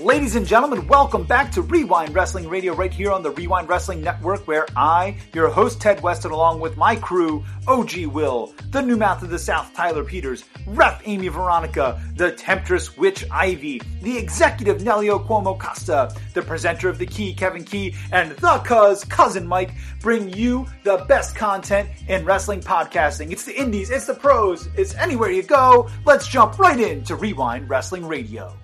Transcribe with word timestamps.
Ladies 0.00 0.34
and 0.34 0.46
gentlemen, 0.46 0.86
welcome 0.86 1.24
back 1.24 1.52
to 1.52 1.60
Rewind 1.60 2.14
Wrestling 2.14 2.48
Radio 2.48 2.74
right 2.74 2.90
here 2.92 3.12
on 3.12 3.22
the 3.22 3.32
Rewind 3.32 3.68
Wrestling 3.68 4.00
Network, 4.00 4.48
where 4.48 4.64
I, 4.74 5.18
your 5.34 5.50
host 5.50 5.78
Ted 5.78 6.00
Weston, 6.00 6.30
along 6.30 6.60
with 6.60 6.78
my 6.78 6.96
crew, 6.96 7.44
OG 7.68 8.06
Will, 8.06 8.54
the 8.70 8.80
new 8.80 8.96
mouth 8.96 9.22
of 9.22 9.28
the 9.28 9.38
South, 9.38 9.74
Tyler 9.74 10.02
Peters, 10.02 10.44
Ref 10.66 11.02
Amy 11.04 11.28
Veronica, 11.28 12.00
the 12.16 12.32
Temptress 12.32 12.96
Witch 12.96 13.26
Ivy, 13.30 13.82
the 14.00 14.16
executive 14.16 14.80
Nelio 14.80 15.22
Cuomo 15.26 15.58
Costa, 15.58 16.16
the 16.32 16.40
presenter 16.40 16.88
of 16.88 16.96
The 16.96 17.04
Key, 17.04 17.34
Kevin 17.34 17.64
Key, 17.64 17.94
and 18.10 18.30
the 18.30 18.58
cuz, 18.64 19.04
cousin 19.04 19.46
Mike, 19.46 19.72
bring 20.00 20.32
you 20.32 20.66
the 20.82 21.04
best 21.08 21.36
content 21.36 21.90
in 22.08 22.24
wrestling 22.24 22.60
podcasting. 22.60 23.32
It's 23.32 23.44
the 23.44 23.54
indies, 23.54 23.90
it's 23.90 24.06
the 24.06 24.14
pros, 24.14 24.66
it's 24.78 24.94
anywhere 24.94 25.30
you 25.30 25.42
go. 25.42 25.90
Let's 26.06 26.26
jump 26.26 26.58
right 26.58 26.80
into 26.80 27.16
Rewind 27.16 27.68
Wrestling 27.68 28.06
Radio. 28.06 28.56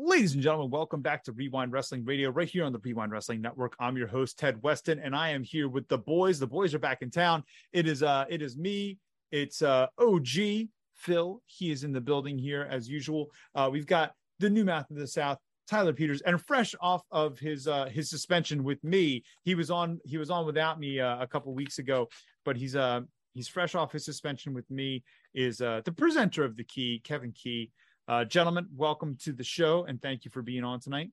Ladies 0.00 0.34
and 0.34 0.42
gentlemen, 0.44 0.70
welcome 0.70 1.02
back 1.02 1.24
to 1.24 1.32
Rewind 1.32 1.72
Wrestling 1.72 2.04
Radio 2.04 2.30
right 2.30 2.48
here 2.48 2.64
on 2.64 2.72
the 2.72 2.78
Rewind 2.78 3.10
Wrestling 3.10 3.40
Network. 3.40 3.74
I'm 3.80 3.96
your 3.96 4.06
host 4.06 4.38
Ted 4.38 4.62
Weston 4.62 5.00
and 5.00 5.12
I 5.12 5.30
am 5.30 5.42
here 5.42 5.68
with 5.68 5.88
the 5.88 5.98
boys. 5.98 6.38
The 6.38 6.46
boys 6.46 6.72
are 6.72 6.78
back 6.78 7.02
in 7.02 7.10
town. 7.10 7.42
It 7.72 7.88
is 7.88 8.04
uh 8.04 8.24
it 8.28 8.40
is 8.40 8.56
me, 8.56 8.98
it's 9.32 9.60
uh 9.60 9.88
OG 9.98 10.68
Phil. 10.94 11.42
He 11.46 11.72
is 11.72 11.82
in 11.82 11.90
the 11.90 12.00
building 12.00 12.38
here 12.38 12.68
as 12.70 12.88
usual. 12.88 13.32
Uh 13.56 13.70
we've 13.72 13.88
got 13.88 14.12
the 14.38 14.48
new 14.48 14.64
mouth 14.64 14.88
of 14.88 14.98
the 14.98 15.06
South, 15.08 15.38
Tyler 15.68 15.92
Peters, 15.92 16.20
and 16.20 16.40
fresh 16.40 16.76
off 16.80 17.02
of 17.10 17.40
his 17.40 17.66
uh 17.66 17.86
his 17.86 18.08
suspension 18.08 18.62
with 18.62 18.82
me. 18.84 19.24
He 19.42 19.56
was 19.56 19.68
on 19.68 19.98
he 20.04 20.16
was 20.16 20.30
on 20.30 20.46
without 20.46 20.78
me 20.78 21.00
uh, 21.00 21.20
a 21.20 21.26
couple 21.26 21.52
weeks 21.54 21.80
ago, 21.80 22.08
but 22.44 22.56
he's 22.56 22.76
uh 22.76 23.00
he's 23.34 23.48
fresh 23.48 23.74
off 23.74 23.90
his 23.90 24.04
suspension 24.04 24.54
with 24.54 24.70
me 24.70 25.02
is 25.34 25.60
uh 25.60 25.80
the 25.84 25.90
presenter 25.90 26.44
of 26.44 26.56
the 26.56 26.62
key, 26.62 27.00
Kevin 27.02 27.32
Key. 27.32 27.72
Uh, 28.08 28.24
gentlemen, 28.24 28.66
welcome 28.74 29.18
to 29.22 29.34
the 29.34 29.44
show 29.44 29.84
and 29.84 30.00
thank 30.00 30.24
you 30.24 30.30
for 30.30 30.40
being 30.40 30.64
on 30.64 30.80
tonight. 30.80 31.10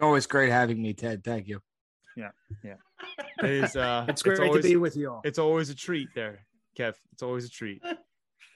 Always 0.00 0.26
great 0.26 0.50
having 0.50 0.82
me, 0.82 0.94
Ted. 0.94 1.22
Thank 1.22 1.46
you. 1.46 1.60
Yeah, 2.16 2.30
yeah. 2.64 2.74
It 3.38 3.50
is. 3.50 3.76
Uh, 3.76 4.04
it's 4.08 4.20
great 4.20 4.40
always, 4.40 4.64
to 4.64 4.68
be 4.68 4.76
with 4.76 4.96
you 4.96 5.12
all. 5.12 5.20
It's 5.24 5.38
always 5.38 5.70
a 5.70 5.76
treat, 5.76 6.08
there, 6.12 6.44
Kev. 6.76 6.94
It's 7.12 7.22
always 7.22 7.44
a 7.44 7.50
treat. 7.50 7.80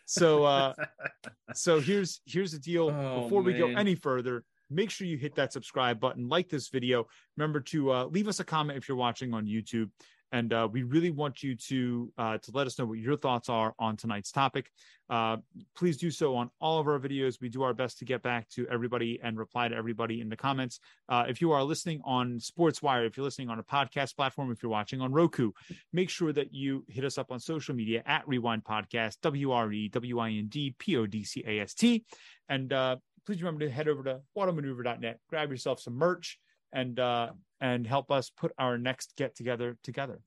So, 0.06 0.42
uh, 0.42 0.74
so 1.54 1.78
here's 1.78 2.20
here's 2.26 2.50
the 2.50 2.58
deal. 2.58 2.90
Oh, 2.90 3.22
Before 3.22 3.42
we 3.42 3.52
go 3.52 3.68
any 3.68 3.94
further, 3.94 4.42
make 4.68 4.90
sure 4.90 5.06
you 5.06 5.16
hit 5.16 5.36
that 5.36 5.52
subscribe 5.52 6.00
button, 6.00 6.28
like 6.28 6.48
this 6.48 6.68
video. 6.68 7.06
Remember 7.36 7.60
to 7.60 7.92
uh, 7.92 8.04
leave 8.06 8.26
us 8.26 8.40
a 8.40 8.44
comment 8.44 8.76
if 8.76 8.88
you're 8.88 8.96
watching 8.96 9.32
on 9.32 9.46
YouTube, 9.46 9.88
and 10.32 10.52
uh, 10.52 10.68
we 10.70 10.82
really 10.82 11.10
want 11.10 11.42
you 11.42 11.54
to 11.54 12.12
uh, 12.18 12.38
to 12.38 12.50
let 12.52 12.66
us 12.66 12.78
know 12.78 12.86
what 12.86 12.98
your 12.98 13.16
thoughts 13.16 13.48
are 13.48 13.74
on 13.78 13.96
tonight's 13.96 14.30
topic. 14.30 14.70
Uh, 15.08 15.36
please 15.76 15.96
do 15.96 16.10
so 16.10 16.34
on 16.34 16.50
all 16.60 16.80
of 16.80 16.88
our 16.88 16.98
videos. 16.98 17.40
We 17.40 17.48
do 17.48 17.62
our 17.62 17.74
best 17.74 17.98
to 17.98 18.04
get 18.04 18.22
back 18.22 18.48
to 18.50 18.66
everybody 18.68 19.20
and 19.22 19.38
reply 19.38 19.68
to 19.68 19.76
everybody 19.76 20.20
in 20.20 20.28
the 20.28 20.36
comments. 20.36 20.80
Uh, 21.08 21.24
if 21.28 21.40
you 21.40 21.52
are 21.52 21.62
listening 21.62 22.00
on 22.04 22.38
SportsWire, 22.40 23.06
if 23.06 23.16
you're 23.16 23.24
listening 23.24 23.48
on 23.48 23.58
a 23.58 23.62
podcast 23.62 24.16
platform, 24.16 24.50
if 24.50 24.62
you're 24.62 24.70
watching 24.70 25.00
on 25.00 25.12
Roku, 25.12 25.52
make 25.92 26.10
sure 26.10 26.32
that 26.32 26.52
you 26.52 26.84
hit 26.88 27.04
us 27.04 27.18
up 27.18 27.30
on 27.30 27.38
social 27.38 27.74
media 27.74 28.02
at 28.04 28.26
Rewind 28.26 28.64
Podcast, 28.64 29.18
W 29.22 29.52
R 29.52 29.72
E 29.72 29.88
W 29.88 30.18
I 30.18 30.30
N 30.30 30.46
D 30.48 30.74
P 30.78 30.96
O 30.96 31.06
D 31.06 31.22
C 31.22 31.44
A 31.46 31.60
S 31.60 31.74
T. 31.74 32.04
And 32.48 32.72
uh, 32.72 32.96
please 33.26 33.42
remember 33.42 33.64
to 33.64 33.70
head 33.70 33.88
over 33.88 34.02
to 34.04 34.20
whatamaneuver.net, 34.36 35.20
grab 35.28 35.50
yourself 35.50 35.80
some 35.80 35.94
merch, 35.94 36.38
and 36.72 36.98
uh, 36.98 37.30
and 37.60 37.86
help 37.86 38.10
us 38.10 38.30
put 38.30 38.52
our 38.58 38.78
next 38.78 39.14
get 39.16 39.36
together 39.36 39.76
together. 39.82 40.20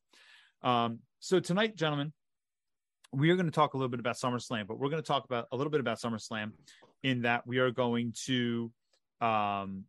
Um, 0.61 0.99
so 1.19 1.39
tonight, 1.39 1.75
gentlemen, 1.75 2.13
we 3.11 3.29
are 3.29 3.35
going 3.35 3.45
to 3.45 3.51
talk 3.51 3.73
a 3.73 3.77
little 3.77 3.89
bit 3.89 3.99
about 3.99 4.15
SummerSlam, 4.15 4.67
but 4.67 4.77
we're 4.77 4.89
going 4.89 5.01
to 5.01 5.07
talk 5.07 5.25
about 5.25 5.47
a 5.51 5.57
little 5.57 5.71
bit 5.71 5.79
about 5.79 5.99
SummerSlam 5.99 6.51
in 7.03 7.21
that 7.23 7.47
we 7.47 7.57
are 7.59 7.71
going 7.71 8.13
to 8.25 8.71
um, 9.21 9.85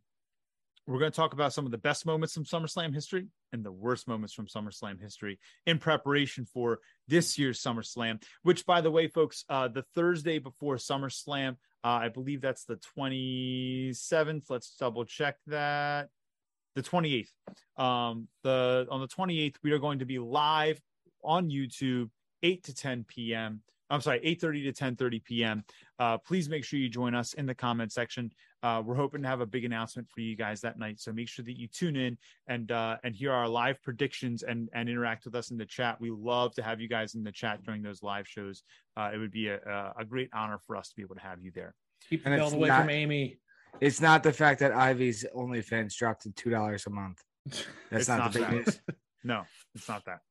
we're 0.87 0.99
going 0.99 1.11
to 1.11 1.15
talk 1.15 1.33
about 1.33 1.53
some 1.53 1.65
of 1.65 1.71
the 1.71 1.77
best 1.77 2.05
moments 2.05 2.33
from 2.33 2.43
SummerSlam 2.43 2.93
history 2.93 3.27
and 3.53 3.63
the 3.63 3.71
worst 3.71 4.07
moments 4.07 4.33
from 4.33 4.47
SummerSlam 4.47 4.99
history 4.99 5.39
in 5.65 5.77
preparation 5.77 6.45
for 6.45 6.79
this 7.07 7.37
year's 7.37 7.61
SummerSlam, 7.61 8.21
which, 8.43 8.65
by 8.65 8.81
the 8.81 8.91
way, 8.91 9.07
folks, 9.07 9.45
uh, 9.47 9.67
the 9.67 9.83
Thursday 9.95 10.39
before 10.39 10.77
SummerSlam, 10.77 11.51
uh, 11.83 11.87
I 11.87 12.09
believe 12.09 12.41
that's 12.41 12.65
the 12.65 12.79
27th. 12.97 14.43
Let's 14.49 14.75
double 14.79 15.05
check 15.05 15.37
that. 15.47 16.09
The 16.75 16.81
28th. 16.83 17.27
Um, 17.77 18.27
the 18.43 18.87
on 18.89 19.01
the 19.01 19.07
28th, 19.07 19.55
we 19.63 19.71
are 19.71 19.79
going 19.79 19.99
to 19.99 20.05
be 20.05 20.19
live 20.19 20.79
on 21.23 21.49
YouTube, 21.49 22.09
8 22.43 22.63
to 22.63 22.73
10 22.73 23.05
p.m. 23.07 23.61
I'm 23.89 23.99
sorry, 23.99 24.21
8:30 24.21 24.73
to 24.73 24.83
10:30 24.85 25.23
p.m. 25.25 25.63
Uh, 25.99 26.17
please 26.17 26.47
make 26.47 26.63
sure 26.63 26.79
you 26.79 26.87
join 26.87 27.13
us 27.13 27.33
in 27.33 27.45
the 27.45 27.53
comment 27.53 27.91
section. 27.91 28.31
Uh, 28.63 28.81
we're 28.85 28.95
hoping 28.95 29.21
to 29.21 29.27
have 29.27 29.41
a 29.41 29.45
big 29.45 29.65
announcement 29.65 30.07
for 30.09 30.21
you 30.21 30.37
guys 30.37 30.61
that 30.61 30.79
night, 30.79 30.97
so 31.01 31.11
make 31.11 31.27
sure 31.27 31.43
that 31.43 31.59
you 31.59 31.67
tune 31.67 31.97
in 31.97 32.17
and 32.47 32.71
uh, 32.71 32.95
and 33.03 33.13
hear 33.13 33.33
our 33.33 33.49
live 33.49 33.81
predictions 33.83 34.43
and 34.43 34.69
and 34.73 34.87
interact 34.87 35.25
with 35.25 35.35
us 35.35 35.51
in 35.51 35.57
the 35.57 35.65
chat. 35.65 35.99
We 35.99 36.09
love 36.09 36.53
to 36.55 36.63
have 36.63 36.79
you 36.79 36.87
guys 36.87 37.15
in 37.15 37.23
the 37.25 37.33
chat 37.33 37.63
during 37.63 37.81
those 37.81 38.01
live 38.01 38.25
shows. 38.29 38.63
Uh, 38.95 39.11
it 39.13 39.17
would 39.17 39.31
be 39.31 39.49
a, 39.49 39.57
a 39.57 39.93
a 40.03 40.05
great 40.05 40.29
honor 40.33 40.57
for 40.65 40.77
us 40.77 40.87
to 40.87 40.95
be 40.95 41.01
able 41.01 41.15
to 41.15 41.21
have 41.21 41.41
you 41.41 41.51
there. 41.53 41.75
Keep 42.09 42.23
the 42.23 42.29
And 42.29 42.39
belt 42.39 42.47
it's 42.53 42.55
away 42.55 42.69
not- 42.69 42.79
from 42.81 42.91
Amy. 42.91 43.39
It's 43.79 44.01
not 44.01 44.23
the 44.23 44.33
fact 44.33 44.59
that 44.59 44.71
Ivy's 44.71 45.25
OnlyFans 45.35 45.95
dropped 45.95 46.23
to 46.23 46.31
two 46.31 46.49
dollars 46.49 46.85
a 46.85 46.89
month. 46.89 47.21
That's 47.89 48.07
not, 48.07 48.19
not 48.19 48.33
the 48.33 48.39
big 48.39 48.47
that. 48.47 48.53
news. 48.53 48.81
No, 49.23 49.43
it's 49.75 49.87
not 49.87 50.03
that. 50.05 50.21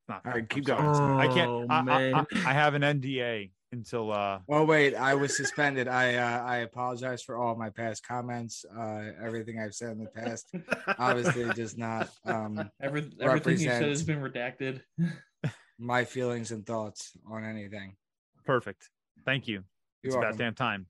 It's 0.00 0.08
not. 0.10 0.16
All 0.16 0.32
that. 0.32 0.34
right, 0.34 0.48
keep 0.48 0.66
going. 0.66 0.94
sorry. 0.94 1.26
I 1.26 1.32
can't. 1.32 1.50
Oh, 1.50 1.66
I, 1.70 1.80
I, 1.80 2.20
I. 2.20 2.50
I 2.50 2.52
have 2.52 2.74
an 2.74 2.82
NDA 2.82 3.50
until. 3.72 4.12
uh 4.12 4.40
Oh 4.48 4.64
wait, 4.64 4.94
I 4.94 5.14
was 5.14 5.36
suspended. 5.36 5.88
I 5.88 6.16
uh, 6.16 6.44
I 6.44 6.56
apologize 6.58 7.22
for 7.22 7.38
all 7.38 7.54
my 7.56 7.70
past 7.70 8.06
comments. 8.06 8.64
Uh, 8.64 9.12
everything 9.22 9.58
I've 9.58 9.74
said 9.74 9.92
in 9.92 9.98
the 10.00 10.10
past, 10.10 10.52
obviously, 10.98 11.48
does 11.54 11.76
not 11.76 12.10
um, 12.26 12.70
Every, 12.82 13.10
everything 13.20 13.58
you 13.58 13.68
said 13.68 13.84
has 13.84 14.02
been 14.02 14.20
redacted. 14.20 14.82
my 15.78 16.04
feelings 16.04 16.50
and 16.50 16.66
thoughts 16.66 17.12
on 17.30 17.44
anything. 17.44 17.96
Perfect. 18.44 18.90
Thank 19.24 19.46
you. 19.46 19.62
You're 20.02 20.14
it's 20.14 20.16
about 20.16 20.36
damn 20.36 20.54
time. 20.54 20.86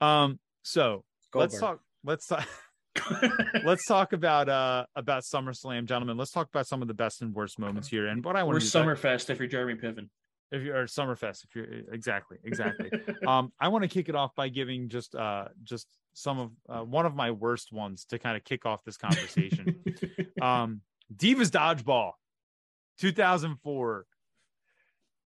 Um. 0.00 0.38
So 0.62 1.04
let's 1.34 1.58
talk. 1.58 1.80
Let's 2.04 2.26
talk. 2.26 2.46
let's 3.64 3.86
talk 3.86 4.12
about 4.12 4.48
uh 4.48 4.84
about 4.96 5.22
SummerSlam, 5.22 5.86
gentlemen. 5.86 6.16
Let's 6.16 6.32
talk 6.32 6.48
about 6.48 6.66
some 6.66 6.82
of 6.82 6.88
the 6.88 6.94
best 6.94 7.22
and 7.22 7.34
worst 7.34 7.58
moments 7.58 7.88
here. 7.88 8.06
And 8.06 8.24
what 8.24 8.36
I 8.36 8.42
want 8.42 8.54
We're 8.54 8.60
to 8.60 8.70
do 8.70 8.78
is 8.78 8.86
Summerfest 8.86 9.30
if 9.30 9.38
you're 9.38 9.48
Jeremy 9.48 9.74
Piven. 9.74 10.08
if 10.50 10.62
you're 10.62 10.76
or 10.76 10.84
Summerfest, 10.86 11.44
if 11.44 11.54
you're 11.54 11.66
exactly, 11.92 12.38
exactly. 12.44 12.90
um, 13.26 13.52
I 13.60 13.68
want 13.68 13.82
to 13.82 13.88
kick 13.88 14.08
it 14.08 14.14
off 14.14 14.34
by 14.34 14.48
giving 14.48 14.88
just 14.88 15.14
uh 15.14 15.46
just 15.62 15.86
some 16.14 16.38
of 16.38 16.50
uh, 16.68 16.84
one 16.84 17.06
of 17.06 17.14
my 17.14 17.30
worst 17.30 17.72
ones 17.72 18.04
to 18.06 18.18
kind 18.18 18.36
of 18.36 18.44
kick 18.44 18.66
off 18.66 18.82
this 18.84 18.96
conversation. 18.96 19.76
um, 20.42 20.80
Divas 21.14 21.50
Dodgeball, 21.50 22.12
2004. 22.98 24.06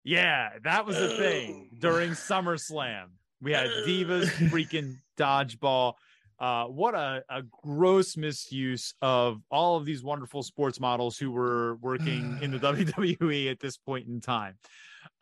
Yeah, 0.03 0.50
that 0.63 0.86
was 0.88 0.98
a 0.98 1.09
thing 1.09 1.69
during 1.78 2.12
SummerSlam. 2.12 3.06
We 3.41 3.53
had 3.53 3.69
Divas 3.85 4.28
freaking 4.50 4.97
Dodgeball. 5.18 5.94
Uh, 6.40 6.66
what 6.66 6.96
a, 6.96 7.24
a 7.29 7.44
gross 7.63 8.18
misuse 8.18 8.96
of 9.02 9.41
all 9.52 9.78
of 9.78 9.85
these 9.85 10.03
wonderful 10.03 10.41
sports 10.41 10.79
models 10.79 11.18
who 11.18 11.31
were 11.31 11.75
working 11.75 12.40
in 12.41 12.51
the 12.51 12.57
WWE 12.59 13.51
at 13.51 13.59
this 13.59 13.78
point 13.78 14.07
in 14.07 14.22
time. 14.22 14.56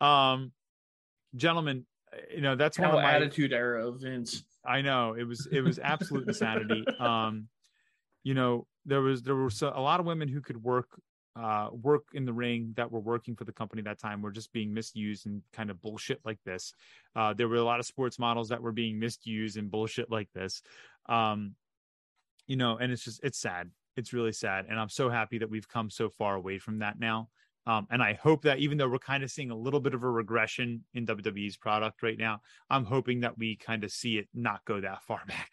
Um, 0.00 0.52
gentlemen, 1.36 1.86
you 2.34 2.40
know 2.40 2.56
that's 2.56 2.78
one 2.78 2.90
of 2.90 2.94
my 2.94 3.12
attitude 3.12 3.52
era 3.52 3.86
of 3.86 4.00
Vince. 4.00 4.44
I 4.64 4.80
know 4.82 5.14
it 5.14 5.24
was 5.24 5.46
it 5.50 5.60
was 5.60 5.78
absolute 5.78 6.28
insanity. 6.28 6.84
Um, 6.98 7.48
you 8.22 8.34
know 8.34 8.66
there 8.84 9.00
was 9.00 9.22
there 9.22 9.34
were 9.34 9.50
so, 9.50 9.72
a 9.74 9.80
lot 9.80 10.00
of 10.00 10.06
women 10.06 10.28
who 10.28 10.40
could 10.40 10.62
work 10.62 10.88
uh 11.36 11.68
work 11.72 12.04
in 12.12 12.24
the 12.24 12.32
ring 12.32 12.72
that 12.76 12.90
were 12.90 13.00
working 13.00 13.36
for 13.36 13.44
the 13.44 13.52
company 13.52 13.82
that 13.82 13.98
time 13.98 14.20
were 14.20 14.30
just 14.30 14.52
being 14.52 14.74
misused 14.74 15.26
and 15.26 15.42
kind 15.52 15.70
of 15.70 15.80
bullshit 15.80 16.20
like 16.24 16.38
this. 16.44 16.74
Uh, 17.14 17.32
there 17.34 17.48
were 17.48 17.56
a 17.56 17.64
lot 17.64 17.80
of 17.80 17.86
sports 17.86 18.18
models 18.18 18.48
that 18.48 18.62
were 18.62 18.72
being 18.72 18.98
misused 18.98 19.56
and 19.56 19.70
bullshit 19.70 20.10
like 20.10 20.28
this. 20.34 20.62
Um, 21.08 21.54
you 22.46 22.56
know, 22.56 22.78
and 22.78 22.92
it's 22.92 23.04
just 23.04 23.20
it's 23.22 23.38
sad. 23.38 23.70
It's 23.96 24.12
really 24.12 24.32
sad, 24.32 24.66
and 24.68 24.78
I'm 24.78 24.88
so 24.88 25.08
happy 25.08 25.38
that 25.38 25.50
we've 25.50 25.68
come 25.68 25.90
so 25.90 26.08
far 26.08 26.34
away 26.34 26.58
from 26.58 26.78
that 26.78 26.98
now. 26.98 27.28
Um, 27.66 27.86
and 27.90 28.02
I 28.02 28.14
hope 28.14 28.42
that 28.42 28.58
even 28.58 28.78
though 28.78 28.88
we're 28.88 28.98
kind 28.98 29.22
of 29.22 29.30
seeing 29.30 29.50
a 29.50 29.56
little 29.56 29.80
bit 29.80 29.94
of 29.94 30.02
a 30.02 30.10
regression 30.10 30.84
in 30.94 31.06
WWE's 31.06 31.56
product 31.56 32.02
right 32.02 32.18
now, 32.18 32.40
I'm 32.70 32.84
hoping 32.84 33.20
that 33.20 33.36
we 33.36 33.56
kind 33.56 33.84
of 33.84 33.92
see 33.92 34.16
it 34.16 34.28
not 34.34 34.64
go 34.64 34.80
that 34.80 35.02
far 35.02 35.22
back 35.28 35.50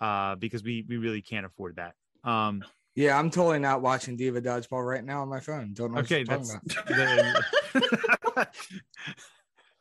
uh, 0.00 0.36
because 0.36 0.62
we 0.62 0.84
we 0.88 0.96
really 0.96 1.22
can't 1.22 1.46
afford 1.46 1.76
that. 1.76 1.94
Um, 2.28 2.62
Yeah, 2.98 3.16
I'm 3.16 3.30
totally 3.30 3.60
not 3.60 3.80
watching 3.80 4.16
Diva 4.16 4.42
Dodgeball 4.42 4.84
right 4.84 5.04
now 5.04 5.22
on 5.22 5.28
my 5.28 5.38
phone. 5.38 5.72
Don't 5.72 5.92
know. 5.92 6.00
okay, 6.00 6.24
what 6.24 6.48
you're 6.48 6.58
talking 6.74 6.96
that's 8.34 8.34
about. 8.34 8.48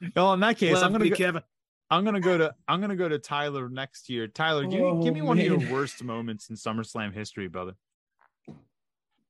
well. 0.16 0.34
In 0.34 0.40
that 0.42 0.56
case, 0.60 0.78
I'm 0.78 0.92
gonna 0.92 1.06
me, 1.06 1.10
go, 1.10 1.16
Kevin. 1.16 1.42
I'm 1.90 2.06
gonna 2.06 2.20
go 2.20 2.38
to 2.38 2.54
I'm 2.68 2.80
gonna 2.80 2.96
go 2.96 3.10
to 3.10 3.18
Tyler 3.18 3.70
next 3.70 4.08
year. 4.08 4.28
Tyler, 4.28 4.68
give 4.68 4.82
me 4.82 5.04
give 5.04 5.16
me 5.16 5.22
Oh, 5.22 5.26
one 5.26 5.40
of 5.40 5.46
your 5.46 5.58
worst 5.72 6.04
moments 6.04 6.52
in 6.52 6.58
SummerSlam 6.58 7.12
history, 7.12 7.48
brother. 7.48 7.74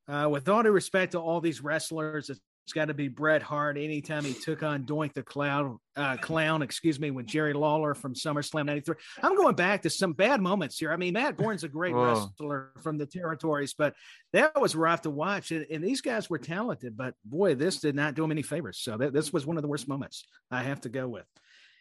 Uh, 0.06 0.28
with 0.30 0.50
all 0.50 0.64
due 0.64 0.72
respect 0.72 1.14
to 1.14 1.20
all 1.20 1.40
these 1.40 1.64
wrestlers, 1.64 2.30
It's 2.30 2.42
got 2.74 2.86
to 2.86 2.94
be 2.94 3.08
Bret 3.08 3.42
Hart. 3.42 3.78
Anytime 3.78 4.24
he 4.24 4.34
took 4.34 4.64
on 4.64 4.84
Doink 4.84 5.14
the 5.14 5.24
Clown, 5.24 5.80
uh, 5.96 6.18
Clown, 6.18 6.62
excuse 6.62 7.00
me, 7.00 7.12
with 7.12 7.26
Jerry 7.26 7.54
Lawler 7.54 7.94
from 7.94 8.14
SummerSlam 8.14 8.66
'93. 8.66 8.96
I'm 9.22 9.36
going 9.36 9.56
back 9.56 9.82
to 9.84 9.90
some 9.90 10.14
bad 10.14 10.42
moments 10.42 10.78
here. 10.78 10.92
I 10.92 10.98
mean, 10.98 11.14
Matt 11.14 11.38
Borne's 11.38 11.64
a 11.64 11.68
great 11.68 11.94
Whoa. 11.94 12.06
wrestler 12.06 12.72
from 12.82 12.98
the 12.98 13.06
territories, 13.06 13.74
but 13.78 13.94
that 14.34 14.60
was 14.60 14.76
rough 14.76 15.02
to 15.02 15.10
watch. 15.10 15.52
And, 15.52 15.66
and 15.72 15.84
these 15.84 16.02
guys 16.02 16.30
were 16.30 16.40
talented, 16.40 16.98
but 16.98 17.16
boy, 17.26 17.56
this 17.56 17.80
did 17.80 17.96
not 17.96 18.16
do 18.16 18.24
him 18.24 18.32
any 18.32 18.44
favors. 18.44 18.80
So 18.80 18.98
that, 18.98 19.14
this 19.14 19.32
was 19.32 19.46
one 19.46 19.58
of 19.58 19.64
the 19.64 19.70
worst 19.70 19.88
moments 19.88 20.26
I 20.52 20.64
have 20.64 20.82
to 20.82 20.90
go 20.90 21.08
with. 21.08 21.26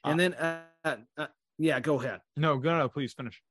And 0.05 0.21
then, 0.21 0.35
uh, 0.35 0.61
uh, 0.85 1.27
yeah, 1.59 1.81
go 1.81 2.01
ahead. 2.01 2.21
No, 2.37 2.59
go 2.59 2.79
no, 2.79 2.89
please 2.89 3.13
finish. 3.13 3.43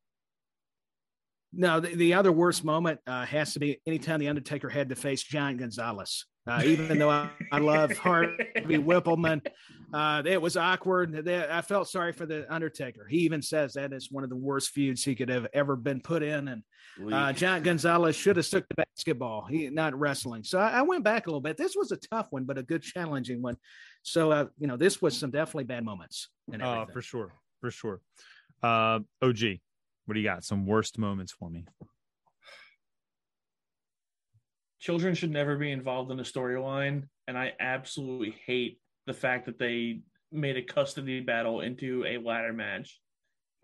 No, 1.57 1.79
the, 1.79 1.95
the 1.95 2.13
other 2.13 2.31
worst 2.31 2.63
moment 2.63 2.99
uh, 3.07 3.25
has 3.25 3.53
to 3.53 3.59
be 3.59 3.79
anytime 3.87 4.19
the 4.19 4.27
Undertaker 4.27 4.69
had 4.69 4.89
to 4.89 4.95
face 4.95 5.23
Giant 5.23 5.59
Gonzalez. 5.59 6.25
Uh, 6.47 6.61
even 6.63 6.99
though 6.99 7.09
I, 7.09 7.29
I 7.51 7.57
love 7.57 7.91
Harvey 7.97 8.37
Wippleman, 8.77 9.41
uh, 9.91 10.21
it 10.25 10.39
was 10.39 10.55
awkward. 10.57 11.25
They- 11.25 11.47
I 11.49 11.61
felt 11.61 11.89
sorry 11.89 12.11
for 12.11 12.27
the 12.27 12.45
Undertaker. 12.53 13.07
He 13.09 13.19
even 13.19 13.41
says 13.41 13.73
that 13.73 13.93
is 13.93 14.11
one 14.11 14.23
of 14.23 14.29
the 14.29 14.35
worst 14.35 14.69
feuds 14.69 15.03
he 15.03 15.15
could 15.15 15.29
have 15.29 15.47
ever 15.53 15.75
been 15.75 16.01
put 16.01 16.21
in. 16.21 16.47
And 16.49 16.63
uh, 17.11 17.33
Giant 17.33 17.63
Gonzalez 17.65 18.15
should 18.15 18.35
have 18.35 18.45
stuck 18.45 18.67
to 18.69 18.75
basketball, 18.75 19.45
he 19.45 19.69
not 19.69 19.97
wrestling. 19.97 20.43
So 20.43 20.59
I, 20.59 20.69
I 20.69 20.81
went 20.83 21.03
back 21.03 21.25
a 21.25 21.29
little 21.29 21.41
bit. 21.41 21.57
This 21.57 21.75
was 21.75 21.91
a 21.91 21.97
tough 21.97 22.27
one, 22.29 22.43
but 22.43 22.57
a 22.59 22.63
good 22.63 22.83
challenging 22.83 23.41
one. 23.41 23.57
So 24.03 24.31
uh, 24.31 24.45
you 24.59 24.67
know, 24.67 24.77
this 24.77 25.01
was 25.01 25.17
some 25.17 25.31
definitely 25.31 25.63
bad 25.63 25.83
moments. 25.83 26.29
And 26.53 26.61
Uh, 26.61 26.85
for 26.85 27.01
sure, 27.01 27.33
for 27.59 27.71
sure. 27.71 28.01
Uh, 28.61 28.99
OG, 29.21 29.59
what 30.05 30.13
do 30.13 30.19
you 30.19 30.25
got? 30.25 30.43
Some 30.43 30.65
worst 30.65 30.97
moments 30.97 31.31
for 31.31 31.49
me. 31.49 31.65
children 34.85 35.15
should 35.15 35.31
never 35.31 35.57
be 35.57 35.71
involved 35.71 36.11
in 36.11 36.19
a 36.19 36.23
storyline, 36.23 37.07
and 37.27 37.35
I 37.35 37.53
absolutely 37.59 38.35
hate 38.45 38.79
the 39.07 39.13
fact 39.13 39.47
that 39.47 39.57
they 39.57 40.01
made 40.31 40.57
a 40.57 40.61
custody 40.61 41.21
battle 41.21 41.61
into 41.61 42.05
a 42.05 42.19
ladder 42.19 42.53
match 42.53 43.01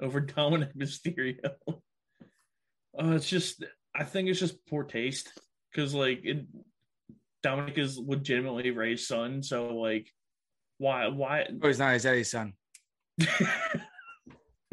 over 0.01 0.19
Dominik 0.21 0.75
Mysterio. 0.75 1.51
Uh, 1.69 3.11
it's 3.11 3.29
just, 3.29 3.63
I 3.95 4.03
think 4.03 4.29
it's 4.29 4.39
just 4.39 4.65
poor 4.65 4.83
taste 4.83 5.31
because 5.71 5.93
like 5.93 6.21
it, 6.23 6.47
Dominik 7.45 7.77
is 7.77 7.99
legitimately 7.99 8.71
Rey's 8.71 9.05
son, 9.05 9.43
so 9.43 9.75
like, 9.75 10.09
why, 10.79 11.07
why? 11.07 11.45
Oh, 11.61 11.67
he's 11.67 11.77
not 11.77 11.93
his 11.93 12.05
Eddie's 12.07 12.31
son. 12.31 12.53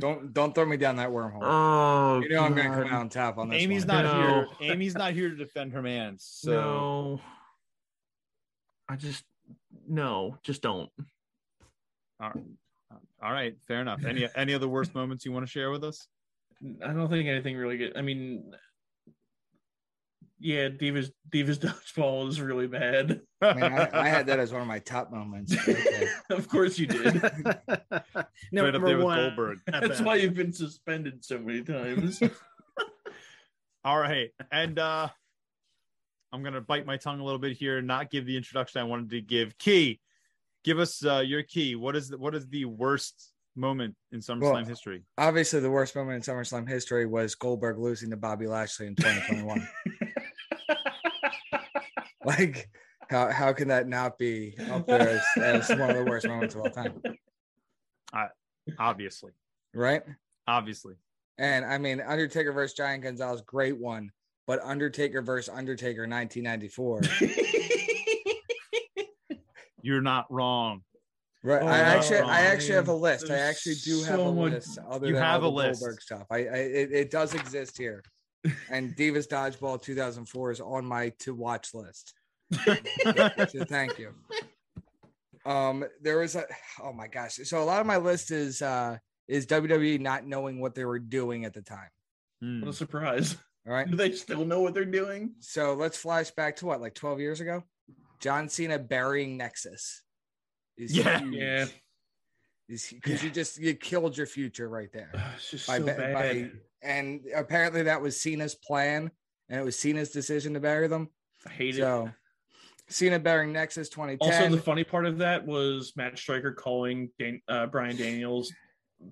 Don't 0.01 0.33
don't 0.33 0.55
throw 0.55 0.65
me 0.65 0.77
down 0.77 0.97
that 0.97 1.09
wormhole. 1.11 1.41
oh, 1.43 2.21
you 2.21 2.29
know 2.29 2.45
I'm 2.45 2.55
gonna 2.55 2.71
come 2.71 2.87
out 2.87 3.01
on 3.01 3.09
top 3.09 3.37
on 3.39 3.49
this. 3.49 3.61
Amy's 3.63 3.85
one. 3.85 4.05
not 4.05 4.05
No. 4.21 4.47
here. 4.61 4.73
Amy's 4.73 4.95
not 4.95 5.13
here 5.13 5.29
to 5.29 5.35
defend 5.37 5.73
her 5.73 5.83
man. 5.83 6.17
So 6.19 6.53
no, 6.53 7.21
I 8.89 8.95
just 8.97 9.25
no, 9.89 10.39
just 10.45 10.63
don't. 10.63 10.89
all 12.21 12.31
right. 12.35 12.45
all 13.23 13.33
right, 13.33 13.57
fair 13.67 13.81
enough. 13.81 14.05
Any 14.05 14.29
any 14.37 14.55
other 14.55 14.69
worst 14.69 14.95
moments 14.95 15.25
you 15.25 15.33
want 15.33 15.45
to 15.45 15.51
share 15.51 15.71
with 15.73 15.83
us? 15.83 16.07
I 16.85 16.93
don't 16.93 17.09
think 17.09 17.29
anything 17.29 17.57
really 17.57 17.77
good. 17.77 17.97
I 17.97 18.03
mean, 18.03 18.53
yeah, 20.41 20.69
Divas 20.69 21.11
Divas 21.31 21.59
dodgeball 21.97 22.29
is 22.29 22.41
really 22.41 22.67
bad. 22.67 23.21
I, 23.43 23.55
mean, 23.55 23.65
I, 23.65 23.89
I 23.93 24.09
had 24.09 24.27
that 24.27 24.39
as 24.39 24.53
one 24.53 24.63
of 24.63 24.69
my 24.69 24.79
top 24.79 25.11
moments. 25.11 25.55
Okay. 25.69 26.09
of 26.31 26.49
course 26.49 26.79
you 26.79 26.87
did. 26.87 27.23
right 27.23 27.35
up 28.15 28.29
Number 28.53 28.79
there 28.79 28.97
with 28.97 29.05
one. 29.05 29.19
Goldberg. 29.19 29.59
That's 29.67 29.99
bad. 29.99 30.05
why 30.07 30.15
you've 30.17 30.35
been 30.35 30.53
suspended 30.53 31.25
so 31.25 31.39
many 31.39 31.63
times. 31.63 32.21
All 33.85 33.99
right. 33.99 34.31
And 34.53 34.79
uh 34.79 35.09
I'm 36.33 36.43
gonna 36.43 36.61
bite 36.61 36.87
my 36.87 36.97
tongue 36.97 37.21
a 37.21 37.25
little 37.25 37.39
bit 37.39 37.57
here 37.57 37.79
and 37.79 37.87
not 37.87 38.11
give 38.11 38.27
the 38.27 38.37
introduction 38.37 38.81
I 38.81 38.85
wanted 38.85 39.11
to 39.11 39.21
give. 39.21 39.57
Key, 39.59 40.01
give 40.65 40.79
us 40.79 41.05
uh 41.05 41.19
your 41.21 41.43
key. 41.43 41.75
What 41.75 41.97
is 41.97 42.09
the, 42.09 42.19
what 42.19 42.35
is 42.35 42.47
the 42.49 42.65
worst 42.67 43.33
moment 43.57 43.95
in 44.13 44.21
SummerSlam 44.21 44.41
Well, 44.41 44.65
history? 44.65 45.03
Obviously, 45.19 45.61
the 45.61 45.71
worst 45.71 45.97
moment 45.97 46.27
in 46.27 46.35
SummerSlam 46.35 46.69
history 46.69 47.07
was 47.07 47.35
Goldberg 47.35 47.79
losing 47.79 48.11
to 48.11 48.17
Bobby 48.17 48.47
Lashley 48.47 48.87
in 48.87 48.95
2021. 48.95 49.69
Like, 52.29 52.69
how 53.11 53.31
how 53.31 53.53
can 53.53 53.69
that 53.69 53.89
not 53.89 54.19
be 54.19 54.55
up 54.71 54.87
there 54.87 55.21
as, 55.37 55.69
as 55.69 55.79
one 55.79 55.91
of 55.91 55.97
the 55.97 56.05
worst 56.05 56.27
moments 56.27 56.55
of 56.55 56.61
all 56.61 56.71
time? 56.71 57.01
Obviously. 58.79 59.33
Right? 59.75 60.03
Obviously. 60.47 60.95
And 61.39 61.65
I 61.65 61.79
mean, 61.79 62.01
Undertaker 62.01 62.53
versus 62.53 62.77
Giant 62.77 63.05
Gonzalez, 63.05 63.43
great 63.43 63.79
one. 63.79 64.11
But 64.47 64.61
Undertaker 64.63 65.23
versus 65.23 65.55
Undertaker 65.55 66.09
1994. 66.09 67.03
You're 69.83 70.01
not 70.01 70.27
wrong. 70.31 70.83
Right. 71.45 71.63
Oh, 71.63 71.67
I 71.67 71.79
actually, 71.79 72.21
I 72.21 72.43
man. 72.43 72.53
actually 72.53 72.75
have 72.75 72.89
a 72.89 72.95
list. 72.95 73.31
I 73.31 73.37
actually 73.37 73.77
do 73.85 73.99
have 74.03 74.17
so 74.17 74.27
a 74.27 74.31
list. 74.31 74.79
Other 74.89 75.07
You 75.07 75.13
than 75.15 75.23
have 75.23 75.45
a 75.45 75.49
list. 75.49 75.81
Goldberg 75.81 76.01
stuff. 76.01 76.27
I, 76.31 76.37
I 76.37 76.41
it, 76.41 76.93
it 76.93 77.11
does 77.11 77.35
exist 77.35 77.79
here. 77.79 78.03
And 78.71 78.95
Divas 78.97 79.27
Dodgeball 79.29 79.83
2004 79.83 80.51
is 80.53 80.61
on 80.61 80.85
my 80.85 81.11
to 81.21 81.35
watch 81.35 81.75
list. 81.75 82.15
so 82.65 83.65
thank 83.65 83.99
you. 83.99 84.15
Um, 85.45 85.85
there 86.01 86.19
was 86.19 86.35
a 86.37 86.45
oh 86.83 86.93
my 86.93 87.09
gosh. 87.09 87.37
So 87.45 87.63
a 87.63 87.65
lot 87.65 87.81
of 87.81 87.87
my 87.87 87.97
list 87.97 88.31
is 88.31 88.63
uh 88.63 88.99
is 89.27 89.47
WWE 89.47 90.01
not 90.01 90.27
knowing 90.27 90.61
what 90.61 90.75
they 90.75 90.85
were 90.85 90.99
doing 90.99 91.45
at 91.45 91.53
the 91.55 91.63
time. 91.63 91.89
Hmm. 92.41 92.61
what 92.61 92.71
a 92.71 92.73
surprise. 92.73 93.37
All 93.67 93.73
right. 93.75 93.91
Do 93.91 93.97
they 93.99 94.13
still 94.13 94.45
know 94.45 94.61
what 94.61 94.73
they're 94.75 94.85
doing? 94.85 95.35
So 95.41 95.75
let's 95.75 95.99
flash 95.99 96.31
back 96.31 96.57
to 96.57 96.67
what, 96.67 96.81
like 96.81 96.95
12 96.95 97.21
years 97.21 97.41
ago? 97.41 97.65
John 98.21 98.49
Cena 98.49 98.79
burying 98.79 99.37
Nexus. 99.37 100.03
Is 100.77 100.97
Yeah. 100.97 101.19
huge. 101.21 101.35
Yeah. 101.35 101.67
Because 102.69 103.25
you 103.25 103.31
just 103.31 103.59
you 103.59 103.75
killed 103.75 104.17
your 104.17 104.27
future 104.27 104.69
right 104.69 104.93
there. 104.93 105.11
It's 105.37 105.51
just 105.51 105.67
By, 105.67 105.79
so 105.79 105.87
bad. 105.87 106.15
by 106.15 106.51
and 106.83 107.21
apparently 107.35 107.83
that 107.85 108.01
was 108.01 108.21
Cena's 108.21 108.55
plan, 108.55 109.11
and 109.49 109.61
it 109.61 109.65
was 109.65 109.79
Cena's 109.79 110.11
decision 110.11 110.55
to 110.55 110.61
bury 110.61 110.89
them. 110.89 111.09
I 111.47 111.51
hate 111.51 111.77
So 111.77 112.07
it. 112.07 112.13
Cena 112.93 113.19
burying 113.19 113.53
Nexus 113.53 113.89
2010. 113.89 114.45
Also, 114.45 114.57
the 114.57 114.63
funny 114.63 114.85
part 114.85 115.07
of 115.07 115.19
that 115.19 115.47
was 115.47 115.93
Matt 115.97 116.19
Striker 116.19 116.53
calling 116.53 117.11
Dan- 117.19 117.43
uh, 117.49 117.67
Brian 117.67 117.97
Daniels 117.97 118.53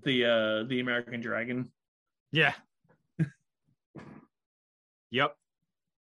the 0.04 0.24
uh, 0.24 0.68
the 0.68 0.80
American 0.80 1.20
Dragon. 1.20 1.70
Yeah. 2.32 2.54
yep. 5.10 5.36